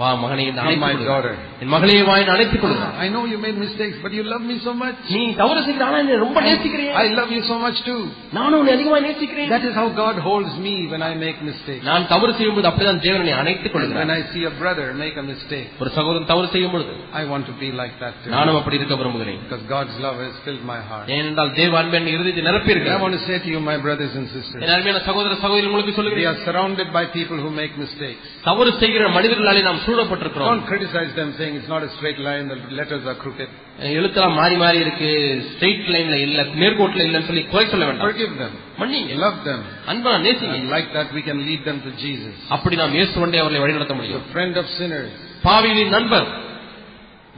வா 0.00 0.08
மகனை 0.22 0.42
இந்த 0.46 0.56
Come, 0.56 0.66
அழைத்துக் 0.66 0.82
my 0.84 0.90
கொள்ளுங்க. 0.92 1.10
daughter. 1.10 1.34
என் 1.62 1.70
மகளையே 1.74 2.00
வாயின் 2.08 2.30
அழைத்துக் 2.32 2.62
கொள்ளுங்க 2.62 2.86
I 3.04 3.08
know 3.12 3.22
you 3.30 3.38
made 3.44 3.56
mistakes, 3.62 3.94
but 4.04 4.12
you 4.16 4.24
love 4.32 4.42
me 4.48 4.56
so 4.64 4.72
much. 4.80 4.98
நீ 5.14 5.20
தவறு 5.38 5.60
செய்கிற 5.66 5.84
ஆனா 5.86 5.98
என்னை 6.02 6.16
ரொம்ப 6.24 6.38
நேசிக்கிறேன் 6.46 6.90
I 7.02 7.08
love 7.18 7.30
you 7.36 7.42
so 7.50 7.56
much 7.62 7.78
too. 7.86 8.00
நானும் 8.38 8.58
உன்னை 8.60 8.72
அதிகமாக 8.76 9.00
நேசிக்கிறேன் 9.06 9.48
That 9.54 9.64
is 9.68 9.74
how 9.80 9.86
God 10.02 10.16
holds 10.26 10.52
me 10.66 10.74
when 10.92 11.04
I 11.08 11.14
make 11.24 11.38
mistakes. 11.50 11.82
நான் 11.90 12.04
தவறு 12.12 12.32
செய்யும் 12.38 12.56
பொழுது 12.56 12.70
அப்படிதான் 12.72 13.00
தேவனை 13.06 13.32
அணைத்துக் 13.40 13.72
And 13.72 13.80
when 13.80 13.86
கொள்கிறார் 13.86 14.12
I 14.18 14.34
see 14.34 14.42
a 14.50 14.54
brother 14.60 14.86
make 15.04 15.16
a 15.16 15.26
mistake, 15.30 15.70
ஒரு 15.82 15.92
சகோதரன் 15.98 16.28
தவறு 16.32 16.50
செய்யும் 16.54 16.74
பொழுது 16.76 16.92
I 17.20 17.26
want 17.32 17.46
to 17.50 17.56
be 17.62 17.70
like 17.80 17.96
that 18.02 18.14
too. 18.20 18.32
நானும் 18.36 18.58
அப்படி 18.60 18.78
இருக்க 18.80 18.98
விரும்புகிறேன் 19.02 19.40
Because 19.44 19.64
God's 19.74 19.96
love 20.06 20.18
has 20.26 20.36
filled 20.46 20.64
my 20.72 20.80
heart. 20.90 21.08
ஏனென்றால் 21.18 21.54
தேவ 21.60 21.72
அன்பு 21.82 21.98
என் 22.00 22.12
இருதயத்தை 22.16 22.44
நிரப்பி 22.50 22.68
And 22.68 22.74
I 22.74 22.76
இருக்கிறார் 22.76 23.02
want 23.06 23.16
to 23.18 23.24
say 23.30 23.38
to 23.46 23.50
you, 23.54 23.62
my 23.72 23.78
brothers 23.86 24.14
and 24.20 24.28
sisters, 24.36 24.60
என் 24.66 24.74
அருமையான 24.76 25.02
சகோதர 25.08 25.40
சகோதரி 25.46 25.66
உங்களுக்கு 25.72 25.94
we 25.94 25.98
சொல்லுகிறேன் 26.02 26.30
are 26.34 26.38
surrounded 26.46 26.90
by 26.98 27.04
people 27.18 27.40
who 27.46 27.52
make 27.62 27.74
mistakes. 27.86 28.22
தவறு 28.50 28.70
செய்கிற 28.84 29.04
மனிதர்களாலே 29.18 29.64
நாம் 29.70 29.82
சூழப்பட்டிருக்கிறோம் 29.90 30.48
Don't 30.50 30.66
criticize 30.66 31.12
them 31.14 31.28
saying 31.38 31.52
it's 31.58 31.68
not 31.68 31.82
a 31.82 31.90
straight 31.94 32.18
line, 32.20 32.44
the 32.52 32.58
letters 32.72 33.04
are 33.10 33.16
crooked. 33.16 33.48
எழுத்தெல்லாம் 33.96 34.36
மாறி 34.38 34.56
மாறி 34.56 34.78
இருக்கு 34.84 35.08
ஸ்ட்ரெயிட் 35.48 35.88
லைன்ல 35.94 36.16
இல்ல 36.26 36.42
நேர்கோட்டில் 36.62 37.04
இல்லன்னு 37.06 37.28
சொல்லி 37.30 37.42
குறை 37.52 37.64
சொல்ல 37.72 37.86
வேண்டாம் 37.88 38.08
Forgive 38.08 38.32
them. 38.42 38.52
மன்னிங்க 38.80 39.16
Love 39.24 39.38
them. 39.48 39.60
அன்பா 39.92 40.12
நேசிங்க 40.26 40.54
And 40.58 40.70
like 40.76 40.90
that, 40.96 41.08
we 41.18 41.22
can 41.28 41.40
lead 41.48 41.62
them 41.68 41.80
to 41.86 41.92
Jesus. 42.04 42.34
அப்படி 42.56 42.76
நாம் 42.82 42.96
இயேசு 42.98 43.14
கொண்டே 43.18 43.40
அவர்களை 43.42 43.62
வழிநடத்த 43.64 43.96
முடியும் 44.00 44.22
The 44.22 44.32
friend 44.36 44.56
of 44.62 44.68
sinners. 44.78 45.10
பாவிகளின் 45.46 45.94
நண்பர் 45.96 46.28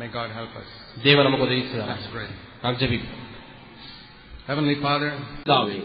May 0.00 0.10
God 0.12 0.30
help 0.38 0.54
us. 0.62 0.68
தேவன் 1.04 1.26
நமக்கு 1.28 1.46
உதவி 1.48 1.62
செய்வார் 1.70 1.90
Let's 1.92 2.08
pray. 2.14 2.28
நாம் 2.64 2.78
ஜெபிப்போம் 2.82 3.24
Heavenly 4.48 4.78
Father, 4.84 5.10
பிதாவே. 5.38 5.78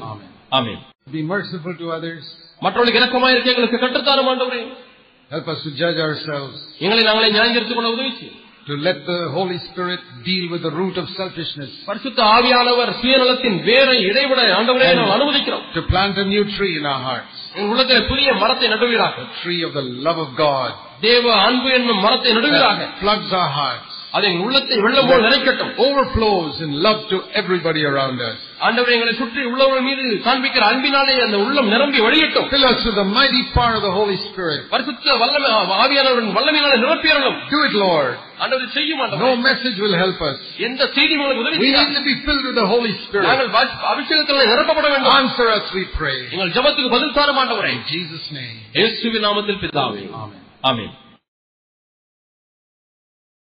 ஆமென் 0.57 0.81
be 1.13 1.21
merciful 1.31 1.73
to 1.79 1.87
others. 1.95 2.23
மற்றவர்களுக்கு 2.61 2.99
இறக்கமாக 2.99 3.31
இருக்க 3.33 3.53
எங்களுக்கு 3.53 3.79
கற்றுத்தாரும் 3.79 4.29
ஆண்டவரே 4.31 4.61
Help 5.31 5.47
us 5.47 5.59
to 5.65 5.71
judge 5.81 5.99
ourselves. 5.99 6.55
எங்களை 6.85 7.03
நாங்களே 7.03 7.29
நியாயந்திருத்துக் 7.37 7.79
கொள்ள 7.79 7.91
உதவி 7.97 8.13
செய்யும் 8.13 8.39
To 8.67 8.75
let 8.79 8.99
the 9.05 9.17
Holy 9.29 9.57
Spirit 9.59 10.01
deal 10.27 10.43
with 10.51 10.61
the 10.61 10.71
root 10.71 10.95
of 11.01 11.07
selfishness. 11.17 11.71
பரிசுத்த 11.87 12.19
ஆவியானவர் 12.35 12.91
சுயநலத்தின் 13.01 13.57
வேரை 13.65 13.97
இடைவிட 14.09 14.41
ஆண்டவரே 14.59 14.89
நாம் 14.99 15.11
அனுமதிக்கிறோம் 15.15 15.65
To 15.73 15.81
plant 15.89 16.17
a 16.17 16.27
new 16.33 16.43
tree 16.55 16.73
in 16.79 16.85
our 16.91 17.01
hearts. 17.09 17.33
எங்கள் 17.55 17.71
உள்ளத்தில் 17.73 18.07
புதிய 18.11 18.29
மரத்தை 18.43 18.67
நடுவீராக 18.73 19.17
The 19.23 19.33
tree 19.41 19.59
of 19.67 19.73
the 19.79 19.85
love 20.07 20.21
of 20.25 20.29
God. 20.45 20.71
தேவ 21.01 21.25
அன்பு 21.47 21.69
என்னும் 21.79 22.01
மரத்தை 22.05 22.31
நடுவீராக 22.37 22.79
That 22.83 22.95
floods 23.01 23.31
our 23.41 23.51
hearts. 23.59 23.91
அது 24.13 24.25
எங்கள் 24.29 24.45
உள்ளத்தை 24.45 24.75
வெள்ளம் 24.81 25.07
போல் 25.09 25.23
நினைக்கட்டும் 25.25 25.71
Overflows 25.85 26.55
in 26.65 26.73
love 26.85 26.99
to 27.11 27.17
everybody 27.39 27.81
around 27.91 28.17
us. 28.27 28.35
ஆண்டவரை 28.65 28.91
எங்களை 28.95 29.13
சுற்றி 29.21 29.41
உள்ளவர்கள் 29.51 29.85
மீது 29.87 30.03
காண்பிக்கிற 30.27 30.63
அன்பினாலே 30.71 31.15
அந்த 31.25 31.37
உள்ளம் 31.45 31.69
நிரம்பி 31.73 31.99
வழியட்டும் 32.05 32.45
Fill 32.51 32.65
us 32.69 32.81
with 32.87 32.97
the 33.01 33.07
mighty 33.15 33.41
power 33.55 33.73
of 33.79 33.83
the 33.87 33.93
Holy 33.97 34.17
Spirit. 34.27 34.61
பரிசுத்த 34.73 35.15
வல்லமை 35.23 35.49
ஆவியானவரின் 35.85 36.31
வல்லமையினாலே 36.37 36.77
நிரப்பியறலும் 36.83 37.39
Do 37.53 37.61
it, 37.67 37.75
Lord. 37.85 38.11
ஆண்டவர் 38.43 38.71
செய்யும் 38.77 38.99
No 38.99 39.05
ஆண்டவரே 39.05 39.33
message 39.49 39.77
will 39.83 39.97
help 40.03 40.21
us. 40.29 40.37
எந்த 40.67 40.81
செய்தி 40.95 41.13
உங்களுக்கு 41.17 41.43
உதவி 41.45 41.57
We 41.57 41.67
need 41.67 41.75
செய்யாது 41.75 41.97
to 41.99 42.05
be 42.09 42.15
filled 42.27 42.45
with 42.49 42.57
the 42.61 42.67
Holy 42.73 42.93
Spirit. 43.03 43.27
நாங்கள் 43.29 43.51
வா- 43.57 43.67
அபிஷேகத்திலே 43.93 44.47
நிரப்பப்பட 44.53 44.87
வேண்டும் 44.93 45.15
Answer 45.19 45.47
us, 45.57 45.65
we 45.79 45.85
pray. 45.99 46.17
எங்கள் 46.35 46.53
ஜெபத்துக்கு 46.57 46.93
பதில் 46.95 47.15
தாரும் 47.19 47.41
ஆண்டவரே 47.43 47.73
In 47.77 47.83
Jesus' 47.93 48.27
name. 48.39 48.57
இயேசுவின் 48.79 49.25
நாமத்தில் 49.29 49.61
பிதாவே 49.65 50.03
Amen. 50.17 50.39
ஆமென் 50.63 50.93